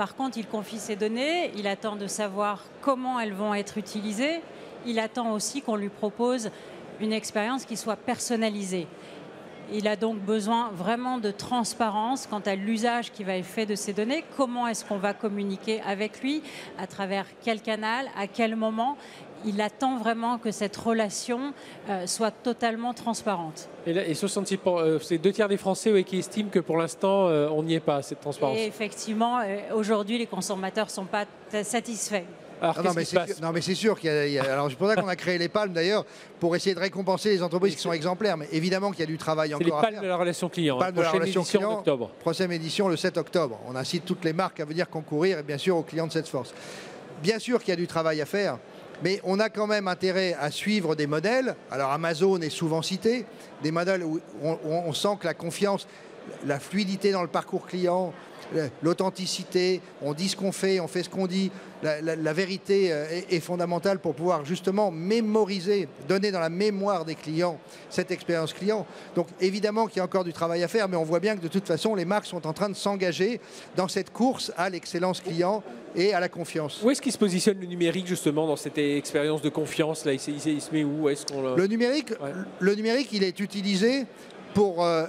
Par 0.00 0.16
contre, 0.16 0.38
il 0.38 0.46
confie 0.46 0.78
ses 0.78 0.96
données, 0.96 1.50
il 1.56 1.66
attend 1.66 1.94
de 1.94 2.06
savoir 2.06 2.64
comment 2.80 3.20
elles 3.20 3.34
vont 3.34 3.52
être 3.52 3.76
utilisées, 3.76 4.40
il 4.86 4.98
attend 4.98 5.32
aussi 5.32 5.60
qu'on 5.60 5.76
lui 5.76 5.90
propose 5.90 6.50
une 7.02 7.12
expérience 7.12 7.66
qui 7.66 7.76
soit 7.76 7.96
personnalisée. 7.96 8.86
Il 9.72 9.86
a 9.86 9.96
donc 9.96 10.18
besoin 10.18 10.70
vraiment 10.74 11.18
de 11.18 11.30
transparence 11.30 12.26
quant 12.26 12.40
à 12.40 12.54
l'usage 12.56 13.12
qui 13.12 13.22
va 13.24 13.36
être 13.36 13.44
fait 13.44 13.66
de 13.66 13.74
ces 13.76 13.92
données. 13.92 14.24
Comment 14.36 14.66
est-ce 14.66 14.84
qu'on 14.84 14.98
va 14.98 15.14
communiquer 15.14 15.80
avec 15.86 16.20
lui? 16.22 16.42
À 16.78 16.86
travers 16.86 17.26
quel 17.42 17.60
canal? 17.60 18.06
À 18.18 18.26
quel 18.26 18.56
moment? 18.56 18.96
Il 19.46 19.60
attend 19.62 19.96
vraiment 19.96 20.36
que 20.36 20.50
cette 20.50 20.76
relation 20.76 21.54
euh, 21.88 22.06
soit 22.06 22.30
totalement 22.30 22.92
transparente. 22.92 23.70
Et, 23.86 23.94
là, 23.94 24.06
et 24.06 24.12
66 24.14 24.58
pour- 24.58 24.78
euh, 24.78 24.98
c'est 25.00 25.16
deux 25.16 25.32
tiers 25.32 25.48
des 25.48 25.56
Français 25.56 26.04
qui 26.04 26.18
estiment 26.18 26.50
que 26.50 26.58
pour 26.58 26.76
l'instant, 26.76 27.28
euh, 27.28 27.48
on 27.50 27.62
n'y 27.62 27.74
est 27.74 27.80
pas, 27.80 28.02
cette 28.02 28.20
transparence. 28.20 28.58
Et 28.58 28.66
effectivement, 28.66 29.38
aujourd'hui, 29.74 30.18
les 30.18 30.26
consommateurs 30.26 30.86
ne 30.86 30.90
sont 30.90 31.06
pas 31.06 31.24
satisfaits. 31.62 32.24
Alors, 32.60 32.74
Ah 32.78 32.82
non, 32.82 32.92
mais 32.94 33.04
c'est 33.04 33.16
passe 33.16 33.30
sûr- 33.36 33.42
non, 33.42 33.52
mais 33.52 33.60
c'est 33.62 33.74
sûr 33.74 33.98
qu'il 33.98 34.10
y 34.10 34.12
a. 34.12 34.26
il 34.26 34.32
y 34.34 34.38
a- 34.38 34.52
alors, 34.52 34.68
c'est 34.70 34.76
pour 34.76 34.88
ça 34.88 34.96
qu'on 34.96 35.08
a 35.08 35.16
créé 35.16 35.38
les 35.38 35.48
palmes 35.48 35.72
d'ailleurs, 35.72 36.04
pour 36.38 36.54
essayer 36.54 36.74
de 36.74 36.80
récompenser 36.80 37.30
les 37.30 37.42
entreprises 37.42 37.74
qui 37.74 37.80
sont 37.80 37.92
exemplaires. 37.92 38.36
Mais 38.36 38.48
évidemment 38.52 38.90
qu'il 38.90 39.00
y 39.00 39.04
a 39.04 39.06
du 39.06 39.16
travail 39.18 39.54
C'est 39.56 39.64
les 39.64 39.70
encore 39.70 39.78
à 39.78 39.82
palmes 39.82 39.94
faire. 39.94 40.02
de 40.02 40.08
la 40.08 40.16
relation 40.16 40.48
client. 40.48 40.76
hein. 40.76 40.80
Palmes 40.80 40.94
de 40.96 41.00
la 41.00 41.04
Prochaine 41.08 41.20
relation 41.22 41.40
édition 41.40 41.60
en 41.60 41.62
client. 41.66 41.78
octobre. 41.78 42.10
Prochaine 42.20 42.52
édition 42.52 42.88
le 42.88 42.96
7 42.96 43.16
octobre. 43.16 43.58
On 43.66 43.76
incite 43.76 44.04
toutes 44.04 44.24
les 44.24 44.32
marques 44.32 44.60
à 44.60 44.64
venir 44.64 44.88
concourir 44.90 45.38
et 45.38 45.42
bien 45.42 45.58
sûr 45.58 45.76
aux 45.76 45.82
clients 45.82 46.06
de 46.06 46.12
cette 46.12 46.28
force. 46.28 46.52
Bien 47.22 47.38
sûr 47.38 47.60
qu'il 47.60 47.68
y 47.70 47.72
a 47.72 47.76
du 47.76 47.86
travail 47.86 48.20
à 48.20 48.26
faire, 48.26 48.58
mais 49.02 49.20
on 49.24 49.40
a 49.40 49.48
quand 49.48 49.66
même 49.66 49.88
intérêt 49.88 50.36
à 50.38 50.50
suivre 50.50 50.94
des 50.94 51.06
modèles. 51.06 51.54
Alors 51.70 51.90
Amazon 51.92 52.38
est 52.42 52.50
souvent 52.50 52.82
cité, 52.82 53.24
des 53.62 53.70
modèles 53.72 54.02
où 54.04 54.20
on, 54.42 54.58
on- 54.64 54.82
on 54.86 54.92
sent 54.92 55.16
que 55.20 55.26
la 55.26 55.34
confiance, 55.34 55.86
la 56.46 56.60
fluidité 56.60 57.10
dans 57.12 57.22
le 57.22 57.28
parcours 57.28 57.66
client, 57.66 58.12
l'authenticité, 58.82 59.80
on 60.02 60.14
dit 60.14 60.28
ce 60.28 60.36
qu'on 60.36 60.52
fait, 60.52 60.80
on 60.80 60.88
fait 60.88 61.02
ce 61.02 61.08
qu'on 61.08 61.26
dit. 61.26 61.50
La, 61.82 62.32
vérité 62.34 62.92
euh, 62.92 63.06
est, 63.30 63.40
fondamentale 63.40 64.00
pour 64.00 64.14
pouvoir 64.14 64.44
justement 64.44 64.90
mémoriser, 64.90 65.88
donner 66.06 66.30
dans 66.30 66.38
la 66.38 66.50
mémoire 66.50 67.06
des 67.06 67.14
clients 67.14 67.58
cette 67.88 68.10
expérience 68.10 68.52
client. 68.52 68.86
Donc 69.14 69.28
évidemment 69.40 69.86
qu'il 69.86 69.96
y 69.96 70.00
a 70.00 70.04
encore 70.04 70.24
du 70.24 70.34
travail 70.34 70.62
à 70.62 70.68
faire, 70.68 70.90
mais 70.90 70.98
on 70.98 71.04
voit 71.04 71.20
bien 71.20 71.36
que 71.36 71.40
de 71.40 71.48
toute 71.48 71.66
façon, 71.66 71.94
les 71.94 72.04
marques 72.04 72.26
sont 72.26 72.46
en 72.46 72.52
train 72.52 72.68
de 72.68 72.74
s'engager 72.74 73.40
dans 73.76 73.88
cette 73.88 74.12
course 74.12 74.52
à 74.58 74.68
l'excellence 74.68 75.22
client 75.22 75.62
et 75.96 76.12
à 76.12 76.20
la 76.20 76.28
confiance. 76.28 76.82
Où 76.82 76.90
est-ce 76.90 77.00
qu'il 77.00 77.12
se 77.12 77.18
positionne 77.18 77.58
le 77.58 77.66
numérique 77.66 78.06
justement 78.06 78.46
dans 78.46 78.56
cette 78.56 78.76
expérience 78.76 79.40
de 79.40 79.48
confiance 79.48 80.04
là? 80.04 80.12
Il, 80.12 80.20
se 80.20 80.72
met 80.72 80.84
où? 80.84 81.08
Est-ce 81.08 81.24
qu'on 81.24 81.56
le... 81.56 81.66
numérique, 81.66 82.12
le 82.58 82.74
numérique, 82.74 83.08
il 83.12 83.24
est 83.24 83.40
utilisé 83.40 84.04
pour 84.52 84.84
euh, 84.84 85.06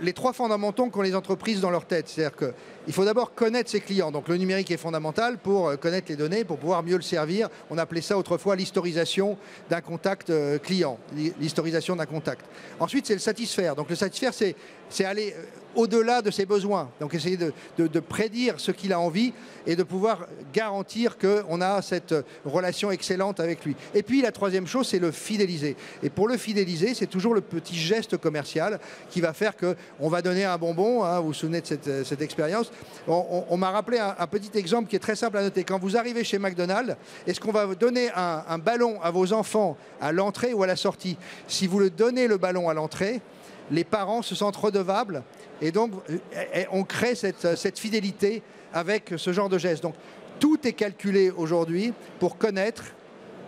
les 0.00 0.12
trois 0.12 0.32
fondamentaux 0.32 0.88
qu'ont 0.88 1.02
les 1.02 1.14
entreprises 1.14 1.60
dans 1.60 1.70
leur 1.70 1.84
tête. 1.84 2.08
C'est-à-dire 2.08 2.54
qu'il 2.84 2.92
faut 2.92 3.04
d'abord 3.04 3.34
connaître 3.34 3.70
ses 3.70 3.80
clients. 3.80 4.10
Donc 4.10 4.28
le 4.28 4.36
numérique 4.36 4.70
est 4.70 4.76
fondamental 4.76 5.38
pour 5.38 5.68
euh, 5.68 5.76
connaître 5.76 6.06
les 6.08 6.16
données, 6.16 6.44
pour 6.44 6.58
pouvoir 6.58 6.82
mieux 6.82 6.96
le 6.96 7.02
servir. 7.02 7.48
On 7.70 7.78
appelait 7.78 8.00
ça 8.00 8.16
autrefois 8.18 8.56
l'historisation 8.56 9.36
d'un 9.70 9.80
contact 9.80 10.30
euh, 10.30 10.58
client, 10.58 10.98
l'historisation 11.40 11.96
d'un 11.96 12.06
contact. 12.06 12.44
Ensuite, 12.80 13.06
c'est 13.06 13.14
le 13.14 13.20
satisfaire. 13.20 13.74
Donc 13.74 13.90
le 13.90 13.96
satisfaire, 13.96 14.32
c'est 14.34 15.04
aller 15.04 15.34
au-delà 15.74 16.22
de 16.22 16.30
ses 16.30 16.46
besoins. 16.46 16.90
Donc 17.00 17.14
essayer 17.14 17.36
de, 17.36 18.00
prédire 18.00 18.60
ce 18.60 18.70
qu'il 18.70 18.92
a 18.92 19.00
envie 19.00 19.32
et 19.66 19.76
de 19.76 19.82
pouvoir 19.82 20.26
garantir 20.52 21.16
qu'on 21.18 21.60
a 21.60 21.82
cette 21.82 22.14
relation 22.44 22.90
excellente 22.90 23.40
avec 23.40 23.64
lui. 23.64 23.76
Et 23.94 24.02
puis 24.02 24.22
la 24.22 24.32
troisième 24.32 24.66
chose, 24.66 24.88
c'est 24.88 24.98
le 24.98 25.10
fidéliser. 25.10 25.76
Et 26.02 26.10
pour 26.10 26.28
le 26.28 26.36
fidéliser, 26.36 26.94
c'est 26.94 27.06
toujours 27.06 27.34
le 27.34 27.40
petit 27.40 27.76
geste 27.76 28.16
commercial 28.16 28.78
qui 29.10 29.20
va 29.20 29.32
faire 29.32 29.54
qu'on 29.56 30.08
va 30.08 30.22
donner 30.22 30.44
un 30.44 30.58
bonbon. 30.58 31.04
Hein, 31.04 31.20
vous 31.20 31.28
vous 31.28 31.34
souvenez 31.34 31.60
de 31.60 32.04
cette, 32.04 32.22
expérience 32.22 32.70
On, 33.06 33.56
m'a 33.56 33.70
rappelé 33.70 33.98
un, 33.98 34.26
petit 34.26 34.56
exemple 34.58 34.88
qui 34.88 34.96
est 34.96 35.00
très 35.00 35.16
simple 35.16 35.36
à 35.36 35.42
noter. 35.42 35.64
Quand 35.64 35.78
vous 35.78 35.96
arrivez 35.96 36.24
chez 36.24 36.38
McDonald's, 36.38 36.96
est-ce 37.26 37.38
qu'on 37.38 37.52
va 37.52 37.74
donner 37.74 38.10
un, 38.14 38.58
ballon 38.58 39.00
à 39.02 39.10
vos 39.10 39.32
enfants 39.32 39.76
à 40.00 40.12
l'entrée 40.12 40.54
ou 40.54 40.62
à 40.62 40.66
la 40.66 40.76
sortie? 40.76 41.18
Si 41.46 41.66
vous 41.66 41.78
le 41.78 41.90
donnez 41.90 42.26
le 42.26 42.38
ballon 42.38 42.68
à 42.68 42.74
l'entrée, 42.74 43.20
les 43.70 43.84
parents 43.84 44.22
se 44.22 44.34
sentent 44.34 44.56
redevables 44.56 45.22
et 45.62 45.72
donc 45.72 45.92
euh, 46.10 46.64
on 46.70 46.84
crée 46.84 47.14
cette, 47.14 47.56
cette 47.56 47.78
fidélité 47.78 48.42
avec 48.74 49.14
ce 49.16 49.32
genre 49.32 49.48
de 49.48 49.58
geste. 49.58 49.82
Donc 49.82 49.94
tout 50.38 50.66
est 50.66 50.72
calculé 50.72 51.30
aujourd'hui 51.30 51.92
pour 52.18 52.36
connaître, 52.36 52.84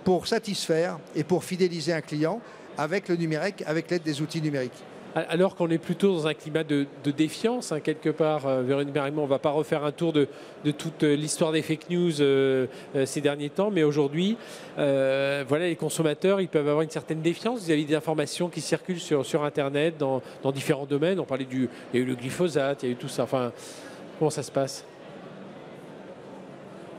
pour 0.04 0.26
satisfaire 0.26 0.98
et 1.14 1.24
pour 1.24 1.44
fidéliser 1.44 1.92
un 1.92 2.00
client 2.00 2.40
avec 2.78 3.08
le 3.08 3.16
numérique, 3.16 3.62
avec 3.66 3.90
l'aide 3.90 4.02
des 4.02 4.20
outils 4.22 4.40
numériques 4.40 4.84
alors 5.16 5.56
qu'on 5.56 5.70
est 5.70 5.78
plutôt 5.78 6.12
dans 6.12 6.26
un 6.26 6.34
climat 6.34 6.62
de, 6.62 6.86
défiance, 7.04 7.72
hein, 7.72 7.80
quelque 7.80 8.10
part, 8.10 8.46
euh, 8.46 8.60
Véronique 8.60 8.94
on 9.16 9.22
ne 9.22 9.26
va 9.26 9.38
pas 9.38 9.50
refaire 9.50 9.82
un 9.82 9.92
tour 9.92 10.12
de, 10.12 10.28
toute 10.76 11.04
euh, 11.04 11.16
l'histoire 11.16 11.52
des 11.52 11.62
fake 11.62 11.88
news 11.88 12.20
euh, 12.20 12.66
ces 13.06 13.22
derniers 13.22 13.48
temps, 13.48 13.70
mais 13.70 13.82
aujourd'hui, 13.82 14.36
voilà, 14.76 15.68
les 15.68 15.76
consommateurs, 15.76 16.40
ils 16.40 16.48
peuvent 16.48 16.68
avoir 16.68 16.82
une 16.82 16.90
certaine 16.90 17.22
défiance 17.22 17.64
vis-à-vis 17.64 17.86
des 17.86 17.94
informations 17.94 18.48
qui 18.50 18.60
circulent 18.60 19.00
sur, 19.00 19.42
Internet, 19.42 19.96
dans, 19.98 20.22
différents 20.52 20.86
domaines. 20.86 21.18
On 21.18 21.24
parlait 21.24 21.46
du, 21.46 21.68
glyphosate, 21.94 22.82
il 22.82 22.86
y 22.86 22.88
a 22.90 22.92
eu 22.92 22.96
tout 22.96 23.08
ça. 23.08 23.26
Comment 24.18 24.30
ça 24.30 24.42
se 24.42 24.52
passe? 24.52 24.84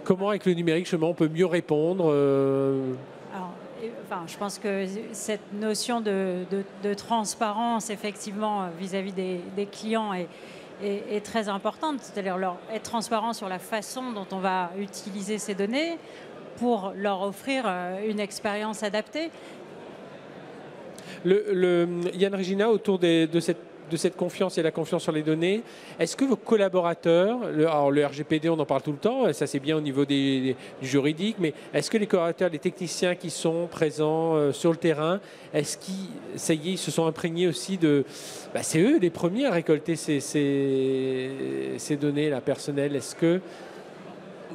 Comment, 0.03 0.29
avec 0.29 0.45
le 0.45 0.53
numérique, 0.53 0.85
justement, 0.85 1.09
on 1.09 1.13
peut 1.13 1.29
mieux 1.29 1.45
répondre 1.45 2.11
je 4.27 4.37
pense 4.37 4.59
que 4.59 4.85
cette 5.11 5.53
notion 5.53 6.01
de, 6.01 6.45
transparence, 6.95 7.89
effectivement, 7.89 8.69
vis-à-vis 8.79 9.13
des, 9.13 9.65
clients 9.65 10.13
est, 10.13 11.23
très 11.23 11.49
importante. 11.49 11.99
C'est-à-dire 12.01 12.37
être 12.73 12.83
transparent 12.83 13.33
sur 13.33 13.49
la 13.49 13.59
façon 13.59 14.11
dont 14.11 14.27
on 14.31 14.39
va 14.39 14.71
utiliser 14.79 15.37
ces 15.37 15.55
données 15.55 15.97
pour 16.57 16.93
leur 16.95 17.21
offrir 17.21 17.65
euh, 17.67 18.09
une 18.09 18.19
expérience 18.19 18.81
adaptée. 18.81 19.29
Le, 21.23 21.87
Yann 22.13 22.33
Regina, 22.33 22.69
autour 22.69 22.97
de 22.97 23.39
cette 23.39 23.66
de 23.89 23.97
cette 23.97 24.15
confiance 24.15 24.57
et 24.57 24.63
la 24.63 24.71
confiance 24.71 25.03
sur 25.03 25.11
les 25.11 25.23
données. 25.23 25.63
Est-ce 25.99 26.15
que 26.15 26.25
vos 26.25 26.35
collaborateurs, 26.35 27.39
le, 27.53 27.67
alors 27.67 27.91
le 27.91 28.05
RGPD 28.05 28.49
on 28.49 28.59
en 28.59 28.65
parle 28.65 28.81
tout 28.81 28.91
le 28.91 28.97
temps, 28.97 29.31
ça 29.33 29.47
c'est 29.47 29.59
bien 29.59 29.77
au 29.77 29.81
niveau 29.81 30.05
des, 30.05 30.55
du 30.81 30.87
juridique, 30.87 31.37
mais 31.39 31.53
est-ce 31.73 31.89
que 31.89 31.97
les 31.97 32.07
collaborateurs, 32.07 32.49
les 32.49 32.59
techniciens 32.59 33.15
qui 33.15 33.29
sont 33.29 33.67
présents 33.67 34.35
euh, 34.35 34.51
sur 34.51 34.71
le 34.71 34.77
terrain, 34.77 35.19
est-ce 35.53 35.77
qu'ils, 35.77 36.09
ça 36.35 36.53
y 36.53 36.69
est, 36.69 36.71
ils 36.73 36.77
se 36.77 36.91
sont 36.91 37.05
imprégnés 37.05 37.47
aussi 37.47 37.77
de... 37.77 38.05
Bah, 38.53 38.63
c'est 38.63 38.79
eux 38.79 38.99
les 38.99 39.09
premiers 39.09 39.45
à 39.45 39.51
récolter 39.51 39.95
ces, 39.95 40.19
ces, 40.19 41.95
données 41.95 42.29
là, 42.29 42.41
personnelles? 42.41 42.95
Est-ce 42.95 43.15
que... 43.15 43.41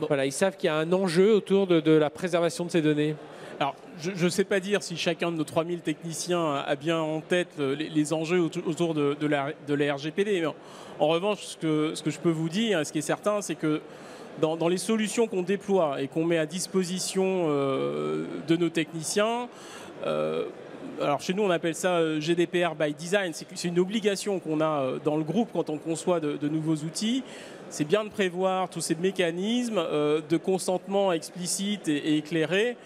Voilà, 0.09 0.25
ils 0.27 0.33
savent 0.33 0.57
qu'il 0.57 0.67
y 0.67 0.71
a 0.71 0.77
un 0.77 0.93
enjeu 0.93 1.35
autour 1.35 1.67
de, 1.67 1.81
de 1.81 1.93
la 1.93 2.11
préservation 2.11 2.65
de 2.65 2.71
ces 2.71 2.83
données? 2.83 3.15
Alors, 3.61 3.75
je 4.01 4.25
ne 4.25 4.31
sais 4.31 4.45
pas 4.45 4.61
dire 4.61 4.83
si 4.83 4.97
chacun 4.97 5.31
de 5.31 5.37
nos 5.37 5.45
3000 5.45 5.81
techniciens 5.81 6.55
a 6.55 6.75
bien 6.75 6.99
en 6.99 7.21
tête 7.21 7.49
euh, 7.59 7.75
les, 7.77 8.13
enjeux 8.13 8.41
autour 8.41 8.95
de, 8.95 9.27
la, 9.27 9.95
RGPD. 9.95 10.45
en, 10.99 11.07
revanche, 11.07 11.39
ce 11.43 11.57
que, 11.57 12.11
je 12.11 12.19
peux 12.19 12.31
vous 12.31 12.49
dire, 12.49 12.85
ce 12.85 12.93
qui 12.93 12.99
est 12.99 13.03
certain, 13.03 13.41
c'est 13.41 13.55
que 13.55 13.81
dans, 14.41 14.69
les 14.69 14.79
solutions 14.79 15.27
qu'on 15.27 15.43
déploie 15.43 16.01
et 16.01 16.09
qu'on 16.09 16.25
met 16.25 16.39
à 16.39 16.47
disposition 16.47 17.47
euh, 17.49 18.25
de 18.49 18.57
nos 18.57 18.71
techniciens, 18.71 19.49
euh, 20.07 20.47
alors 21.01 21.21
chez 21.21 21.33
nous 21.33 21.43
on 21.43 21.51
appelle 21.51 21.75
ça 21.75 22.19
GDPR 22.19 22.75
by 22.79 22.93
design, 22.95 23.33
c'est 23.33 23.69
une 23.69 23.79
obligation 23.79 24.41
qu'on 24.41 24.61
a 24.61 24.99
dans 25.05 25.17
le 25.17 25.23
groupe 25.23 25.51
quand 25.53 25.71
on 25.71 25.79
conçoit 25.79 26.19
de, 26.21 26.49
nouveaux 26.49 26.77
outils. 26.77 27.23
C'est 27.73 27.85
bien 27.85 28.05
de 28.05 28.11
prévoir 28.11 28.69
tous 28.69 28.83
ces 28.83 28.95
mécanismes 28.95 29.83
de 29.83 30.37
consentement 30.37 31.11
explicite 31.11 31.89
et 31.89 32.19
éclairé 32.19 32.77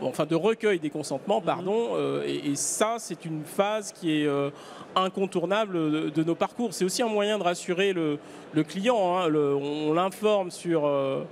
enfin 0.00 0.26
de 0.26 0.34
recueil 0.34 0.78
des 0.78 0.90
consentements, 0.90 1.40
pardon. 1.40 1.90
Euh, 1.94 2.24
et, 2.26 2.54
ça, 2.54 2.96
c'est 2.98 3.24
une 3.24 3.44
phase 3.44 3.92
qui 3.92 4.22
est 4.22 4.26
euh, 4.26 4.50
incontournable 4.94 6.10
de, 6.10 6.24
nos 6.24 6.34
parcours. 6.34 6.72
C'est 6.72 6.84
aussi 6.84 7.02
un 7.02 7.08
moyen 7.08 7.38
de 7.38 7.44
rassurer 7.44 7.92
le, 7.92 8.18
client. 8.64 9.18
Hein. 9.18 9.32
on 9.34 9.92
l'informe 9.92 10.50
sur 10.50 10.86
euh, 10.86 11.22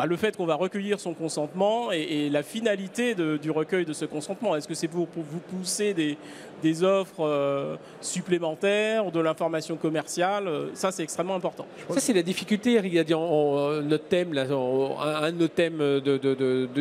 bah, 0.00 0.06
le 0.06 0.16
fait 0.16 0.34
qu'on 0.34 0.46
va 0.46 0.54
recueillir 0.54 0.98
son 0.98 1.12
consentement 1.12 1.92
et, 1.92 2.30
la 2.30 2.42
finalité 2.42 3.14
du 3.14 3.50
recueil 3.50 3.84
de 3.84 3.92
ce 3.92 4.06
consentement. 4.06 4.56
Est-ce 4.56 4.66
que 4.66 4.72
c'est 4.72 4.88
pour, 4.88 5.06
vous 5.14 5.40
pousser 5.40 5.92
des, 5.92 6.84
offres 6.84 7.20
euh, 7.20 7.76
supplémentaires 8.00 9.06
ou 9.06 9.10
de 9.10 9.20
l'information 9.20 9.76
commerciale 9.76 10.48
Ça, 10.72 10.90
c'est 10.90 11.02
extrêmement 11.02 11.34
important. 11.34 11.66
Ça, 11.90 12.00
c'est 12.00 12.14
la 12.14 12.22
difficulté, 12.22 12.74
Eric 12.74 13.10
euh, 13.10 13.82
notre 13.82 14.04
thème, 14.04 14.36
un, 14.38 15.32
de 15.32 15.36
nos 15.36 15.48
thèmes 15.48 16.00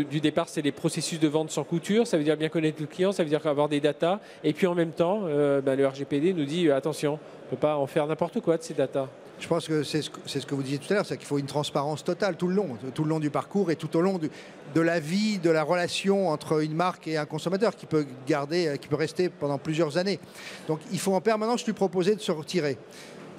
du 0.09 0.21
départ, 0.21 0.47
c'est 0.47 0.61
les 0.61 0.71
processus 0.71 1.19
de 1.19 1.27
vente 1.27 1.51
sans 1.51 1.65
couture. 1.65 2.07
Ça 2.07 2.17
veut 2.17 2.23
dire 2.23 2.37
bien 2.37 2.47
connaître 2.47 2.79
le 2.79 2.87
client, 2.87 3.11
ça 3.11 3.23
veut 3.23 3.29
dire 3.29 3.45
avoir 3.45 3.67
des 3.67 3.81
datas. 3.81 4.19
Et 4.45 4.53
puis 4.53 4.65
en 4.65 4.75
même 4.75 4.91
temps, 4.91 5.23
euh, 5.25 5.59
bah, 5.59 5.75
le 5.75 5.85
RGPD 5.85 6.31
nous 6.31 6.45
dit 6.45 6.71
attention, 6.71 7.13
on 7.13 7.45
ne 7.47 7.49
peut 7.49 7.57
pas 7.57 7.75
en 7.75 7.85
faire 7.85 8.07
n'importe 8.07 8.39
quoi 8.39 8.55
de 8.55 8.63
ces 8.63 8.73
datas. 8.73 9.09
Je 9.39 9.47
pense 9.47 9.67
que 9.67 9.83
c'est 9.83 10.01
ce, 10.01 10.09
que 10.45 10.55
vous 10.55 10.63
disiez 10.63 10.79
tout 10.79 10.91
à 10.91 10.95
l'heure, 10.95 11.05
c'est 11.05 11.17
qu'il 11.17 11.25
faut 11.25 11.39
une 11.39 11.45
transparence 11.45 12.03
totale 12.03 12.35
tout 12.35 12.47
le 12.47 12.55
long, 12.55 12.77
tout 12.93 13.03
le 13.03 13.09
long 13.09 13.19
du 13.19 13.29
parcours 13.29 13.71
et 13.71 13.75
tout 13.75 13.95
au 13.95 14.01
long 14.01 14.19
de 14.19 14.81
la 14.81 14.99
vie, 14.99 15.39
de 15.39 15.49
la 15.49 15.63
relation 15.63 16.29
entre 16.29 16.61
une 16.61 16.73
marque 16.73 17.07
et 17.07 17.17
un 17.17 17.25
consommateur 17.25 17.75
qui 17.75 17.85
peut 17.85 18.05
garder, 18.27 18.77
qui 18.81 18.87
peut 18.87 18.97
rester 18.97 19.29
pendant 19.29 19.57
plusieurs 19.57 19.97
années. 19.97 20.19
Donc 20.67 20.79
il 20.91 20.99
faut 20.99 21.13
en 21.13 21.21
permanence 21.21 21.65
lui 21.65 21.73
proposer 21.73 22.15
de 22.15 22.21
se 22.21 22.31
retirer. 22.31 22.77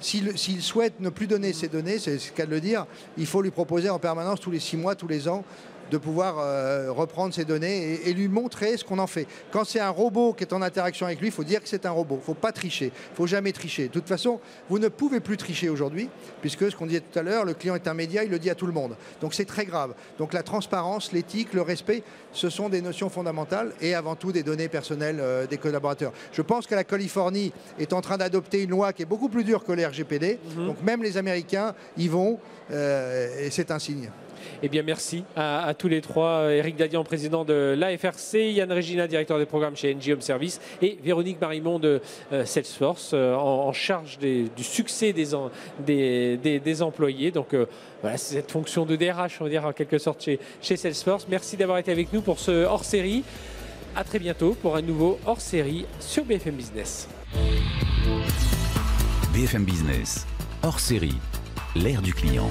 S'il 0.01 0.61
souhaite 0.61 0.99
ne 0.99 1.09
plus 1.09 1.27
donner 1.27 1.53
ses 1.53 1.67
données, 1.67 1.99
c'est 1.99 2.17
ce 2.17 2.31
qu'à 2.31 2.45
le 2.45 2.59
dire, 2.59 2.87
il 3.17 3.27
faut 3.27 3.43
lui 3.43 3.51
proposer 3.51 3.89
en 3.89 3.99
permanence 3.99 4.39
tous 4.39 4.49
les 4.49 4.59
six 4.59 4.77
mois, 4.77 4.95
tous 4.95 5.07
les 5.07 5.27
ans, 5.27 5.43
de 5.91 5.97
pouvoir 5.97 6.39
euh, 6.39 6.91
reprendre 6.91 7.33
ces 7.33 7.43
données 7.43 7.99
et, 8.05 8.13
lui 8.13 8.29
montrer 8.29 8.77
ce 8.77 8.83
qu'on 8.83 8.97
en 8.97 9.07
fait. 9.07 9.27
Quand 9.51 9.65
c'est 9.65 9.79
un 9.79 9.89
robot 9.89 10.33
qui 10.33 10.43
est 10.43 10.53
en 10.53 10.61
interaction 10.61 11.05
avec 11.05 11.19
lui, 11.19 11.27
il 11.27 11.33
faut 11.33 11.43
dire 11.43 11.61
que 11.61 11.67
c'est 11.67 11.85
un 11.85 11.91
robot. 11.91 12.15
Il 12.15 12.19
ne 12.19 12.23
faut 12.23 12.33
pas 12.33 12.53
tricher. 12.53 12.85
Il 12.85 13.11
ne 13.11 13.15
faut 13.15 13.27
jamais 13.27 13.51
tricher. 13.51 13.87
De 13.87 13.93
toute 13.93 14.07
façon, 14.07 14.39
vous 14.69 14.79
ne 14.79 14.87
pouvez 14.87 15.19
plus 15.19 15.37
tricher 15.37 15.69
aujourd'hui, 15.69 16.09
puisque 16.39 16.71
ce 16.71 16.75
qu'on 16.75 16.85
disait 16.85 17.01
tout 17.01 17.19
à 17.19 17.21
l'heure, 17.21 17.45
le 17.45 17.53
client 17.53 17.75
est 17.75 17.87
un 17.87 17.93
média, 17.93 18.23
il 18.23 18.31
le 18.31 18.39
dit 18.39 18.49
à 18.49 18.55
tout 18.55 18.65
le 18.65 18.71
monde. 18.71 18.95
Donc 19.19 19.33
c'est 19.33 19.45
très 19.45 19.65
grave. 19.65 19.93
Donc 20.17 20.33
la 20.33 20.43
transparence, 20.43 21.11
l'éthique, 21.11 21.53
le 21.53 21.61
respect, 21.61 22.03
ce 22.31 22.49
sont 22.49 22.69
des 22.69 22.81
notions 22.81 23.09
fondamentales 23.09 23.73
et 23.81 23.93
avant 23.93 24.15
tout 24.15 24.31
des 24.31 24.43
données 24.43 24.69
personnelles 24.69 25.19
euh, 25.19 25.45
des 25.45 25.57
collaborateurs. 25.57 26.13
Je 26.31 26.41
pense 26.41 26.67
que 26.67 26.75
la 26.75 26.85
Californie 26.85 27.51
est 27.79 27.91
en 27.91 27.99
train 27.99 28.17
d'adopter 28.17 28.63
une 28.63 28.69
loi 28.69 28.93
qui 28.93 29.01
est 29.01 29.05
beaucoup 29.05 29.29
plus 29.29 29.43
dure 29.43 29.65
que 29.65 29.73
les 29.73 29.85
RGPD. 29.85 30.39
Mhm. 30.55 30.65
Donc 30.67 30.81
même 30.83 31.03
les 31.03 31.17
Américains 31.17 31.75
y 31.97 32.07
vont 32.07 32.39
euh, 32.71 33.45
et 33.45 33.51
c'est 33.51 33.71
un 33.71 33.79
signe. 33.79 34.09
Eh 34.63 34.69
bien, 34.69 34.83
merci 34.83 35.23
à, 35.35 35.73
tous 35.77 35.87
les 35.87 36.01
trois. 36.01 36.51
Eric 36.51 36.75
Dadian, 36.75 37.03
président 37.03 37.45
de 37.45 37.75
l'AFRC, 37.77 38.53
Yann 38.53 38.71
Regina, 38.71 39.07
directeur 39.07 39.37
des 39.37 39.45
programmes 39.45 39.75
chez 39.75 39.93
NG 39.93 40.13
Home 40.13 40.21
Service, 40.21 40.59
et 40.81 40.97
Véronique 41.03 41.39
Marimond 41.39 41.79
de 41.79 42.01
euh, 42.31 42.45
Salesforce, 42.45 43.11
euh, 43.13 43.35
en, 43.35 43.71
charge 43.73 44.19
du 44.19 44.63
succès 44.63 45.13
des, 45.13 46.37
des, 46.37 46.81
employés. 46.81 47.31
Donc, 47.31 47.53
euh, 47.53 47.65
voilà, 48.01 48.17
c'est 48.17 48.35
cette 48.35 48.51
fonction 48.51 48.85
de 48.85 48.95
DRH, 48.95 49.39
on 49.39 49.45
va 49.45 49.49
dire, 49.49 49.65
en 49.65 49.73
quelque 49.73 49.97
sorte, 49.97 50.23
chez, 50.23 50.39
chez 50.61 50.77
Salesforce. 50.77 51.27
Merci 51.29 51.57
d'avoir 51.57 51.77
été 51.77 51.91
avec 51.91 52.11
nous 52.13 52.21
pour 52.21 52.39
ce 52.39 52.65
hors-série. 52.65 53.23
À 53.95 54.03
très 54.03 54.19
bientôt 54.19 54.55
pour 54.61 54.75
un 54.75 54.81
nouveau 54.81 55.19
hors-série 55.25 55.85
sur 55.99 56.23
BFM 56.23 56.55
Business. 56.55 57.09
BFM 59.33 59.63
Business, 59.63 60.25
hors-série 60.63 61.17
l'ère 61.75 62.01
du 62.01 62.13
client. 62.13 62.49